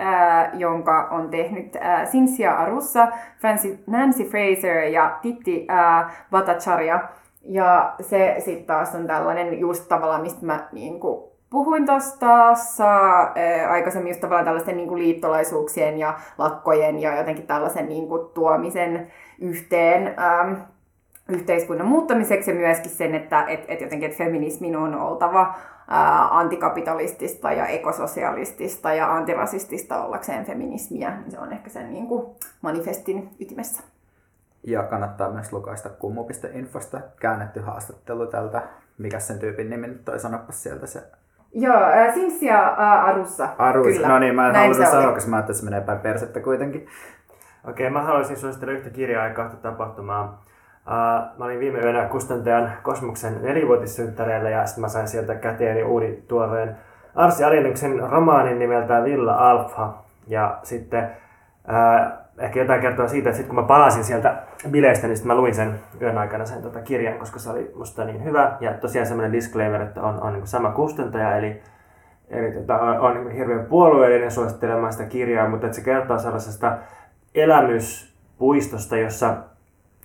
[0.00, 3.08] äh, jonka on tehnyt äh, Cynthia Arussa,
[3.40, 7.08] Francis, Nancy Fraser ja Titti äh, Bhattacharya.
[7.42, 13.70] Ja se sitten taas on tällainen just tavallaan, mistä mä niin kuin, puhuin tuosta äh,
[13.70, 19.06] aikaisemmin just tavallaan tällaisten niin kuin, liittolaisuuksien ja lakkojen ja jotenkin tällaisen niin kuin, tuomisen
[19.40, 20.06] yhteen.
[20.06, 20.54] Ähm,
[21.28, 25.54] yhteiskunnan muuttamiseksi ja myöskin sen, että et, et jotenkin että feminismin on oltava
[25.88, 31.12] ää, antikapitalistista ja ekososialistista ja antirasistista ollakseen feminismiä.
[31.28, 32.26] Se on ehkä sen niin kuin,
[32.62, 33.82] manifestin ytimessä.
[34.66, 38.62] Ja kannattaa myös lukaista kummu.infosta käännetty haastattelu tältä.
[38.98, 41.02] Mikä sen tyypin nimi nyt toi sanoppas sieltä se
[41.54, 43.48] Joo, äh, Simsia äh, Arussa.
[43.58, 43.86] Arus.
[43.86, 44.08] Kyllä.
[44.08, 46.40] No niin, mä en Näin halunnut sanoa, koska mä ajattelin, että se menee päin persettä
[46.40, 46.86] kuitenkin.
[47.68, 50.44] Okei, mä haluaisin suositella yhtä kirjaa ja kahta tapahtumaa.
[50.86, 56.16] Uh, mä olin viime yönä Kustantajan Kosmoksen nelivuotissynttäreillä ja sitten mä sain sieltä käteeni uuden
[56.28, 56.76] tuoreen
[57.14, 60.04] Arsi Alinuksen romaanin nimeltään Villa Alpha.
[60.26, 65.16] Ja sitten uh, ehkä jotain kertoa siitä, että sitten kun mä palasin sieltä bileistä, niin
[65.16, 68.56] sitten mä luin sen yön aikana sen tota kirjan, koska se oli musta niin hyvä.
[68.60, 71.62] Ja tosiaan semmoinen disclaimer, että on, on niin sama kustantaja, eli
[72.28, 76.76] Eli tota, on, on niin hirveän puolueellinen suosittelemaan sitä kirjaa, mutta että se kertoo sellaisesta
[77.34, 79.36] elämyspuistosta, jossa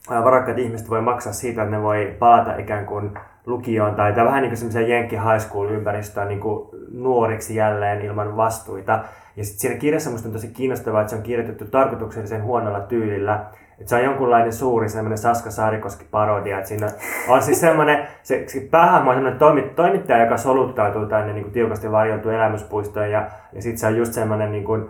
[0.09, 3.11] varakkaat ihmiset voi maksaa siitä, että ne voi palata ikään kuin
[3.45, 8.01] lukioon tai, tai vähän niin kuin semmoiseen Jenkki High School ympäristöön niin kuin nuoriksi jälleen
[8.01, 8.99] ilman vastuita.
[9.35, 13.45] Ja sitten siinä kirjassa musta on tosi kiinnostavaa, että se on kirjoitettu tarkoituksellisen huonolla tyylillä.
[13.79, 16.57] Että se on jonkunlainen suuri semmoinen Saska Saarikoski parodia.
[16.57, 16.87] Että siinä
[17.27, 21.53] on siis semmoinen, se, se päähahmo on semmoinen toimi, toimittaja, joka soluttautuu tänne niin kuin
[21.53, 23.11] tiukasti varjeltuun elämyspuistoon.
[23.11, 24.89] Ja, ja sitten se on just semmoinen niin kuin,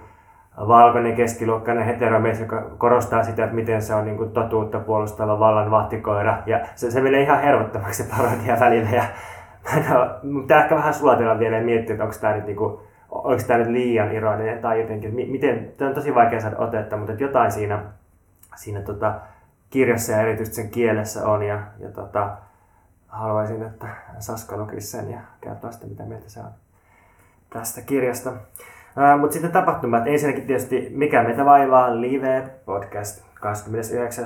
[0.57, 5.71] valkoinen keskiluokkainen heteromies, joka korostaa sitä, että miten se on niin kuin totuutta puolustava vallan
[5.71, 6.43] vahtikoira.
[6.45, 8.89] Ja se, se menee ihan hervottomaksi se parodia välillä.
[8.89, 9.03] Ja,
[9.89, 12.79] no, mutta ehkä vähän sulatella vielä ja miettiä, että onko tämä nyt, niin kuin,
[13.09, 16.97] onko tämä nyt liian ironinen tai jotenkin, mi- miten, tämä on tosi vaikea saada otetta,
[16.97, 17.83] mutta että jotain siinä,
[18.55, 19.15] siinä tota,
[19.69, 21.43] kirjassa ja erityisesti sen kielessä on.
[21.43, 22.29] Ja, ja tota,
[23.07, 23.87] haluaisin, että
[24.19, 26.51] Saska lukisi sen ja kertoa sitä, mitä mieltä se on
[27.49, 28.33] tästä kirjasta.
[29.19, 30.07] Mutta sitten tapahtumat.
[30.07, 34.25] Ensinnäkin tietysti Mikä meitä vaivaa live podcast 29.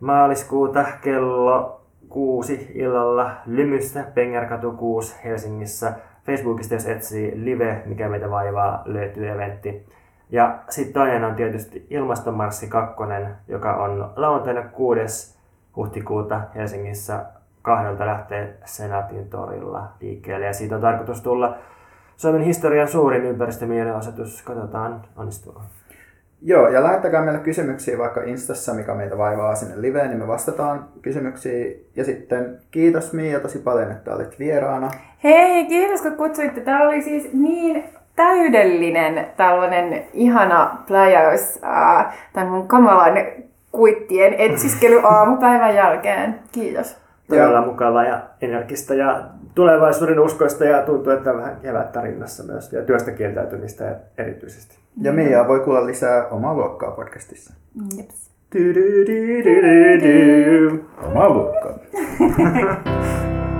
[0.00, 5.92] maaliskuuta kello 6 illalla Lymystä, Pengerkatu 6 Helsingissä.
[6.26, 9.86] Facebookista jos etsii live Mikä meitä vaivaa löytyy eventti.
[10.30, 12.94] Ja sitten toinen on tietysti Ilmastomarssi 2,
[13.48, 15.38] joka on lauantaina 6.
[15.76, 17.24] huhtikuuta Helsingissä
[17.62, 20.46] kahdelta lähtee Senaatin torilla liikkeelle.
[20.46, 21.56] Ja siitä on tarkoitus tulla
[22.16, 24.42] Suomen historian suurin ympäristömielenosoitus.
[24.42, 25.62] Katsotaan, onnistuuko.
[26.44, 30.88] Joo, ja lähettäkää meille kysymyksiä vaikka Instassa, mikä meitä vaivaa sinne liveen, niin me vastataan
[31.02, 31.86] kysymyksiin.
[31.96, 34.90] Ja sitten kiitos Mia tosi paljon, että olit vieraana.
[35.24, 36.60] Hei, kiitos kun kutsuitte.
[36.60, 37.84] Tämä oli siis niin
[38.16, 43.14] täydellinen tällainen ihana pläjäys äh, tämän mun kamalan
[43.72, 46.40] kuittien etsiskely aamupäivän jälkeen.
[46.52, 46.96] Kiitos.
[47.28, 49.22] Todella mukava ja energistä ja
[49.54, 54.78] tulevaisuuden uskoista ja tuntuu, että vähän kevättä rinnassa myös ja työstä kieltäytymistä erityisesti.
[55.02, 57.54] Ja Mia voi kuulla lisää omaa luokkaa podcastissa.
[57.96, 58.30] Jeps.
[61.02, 61.78] Omaa luokkaa.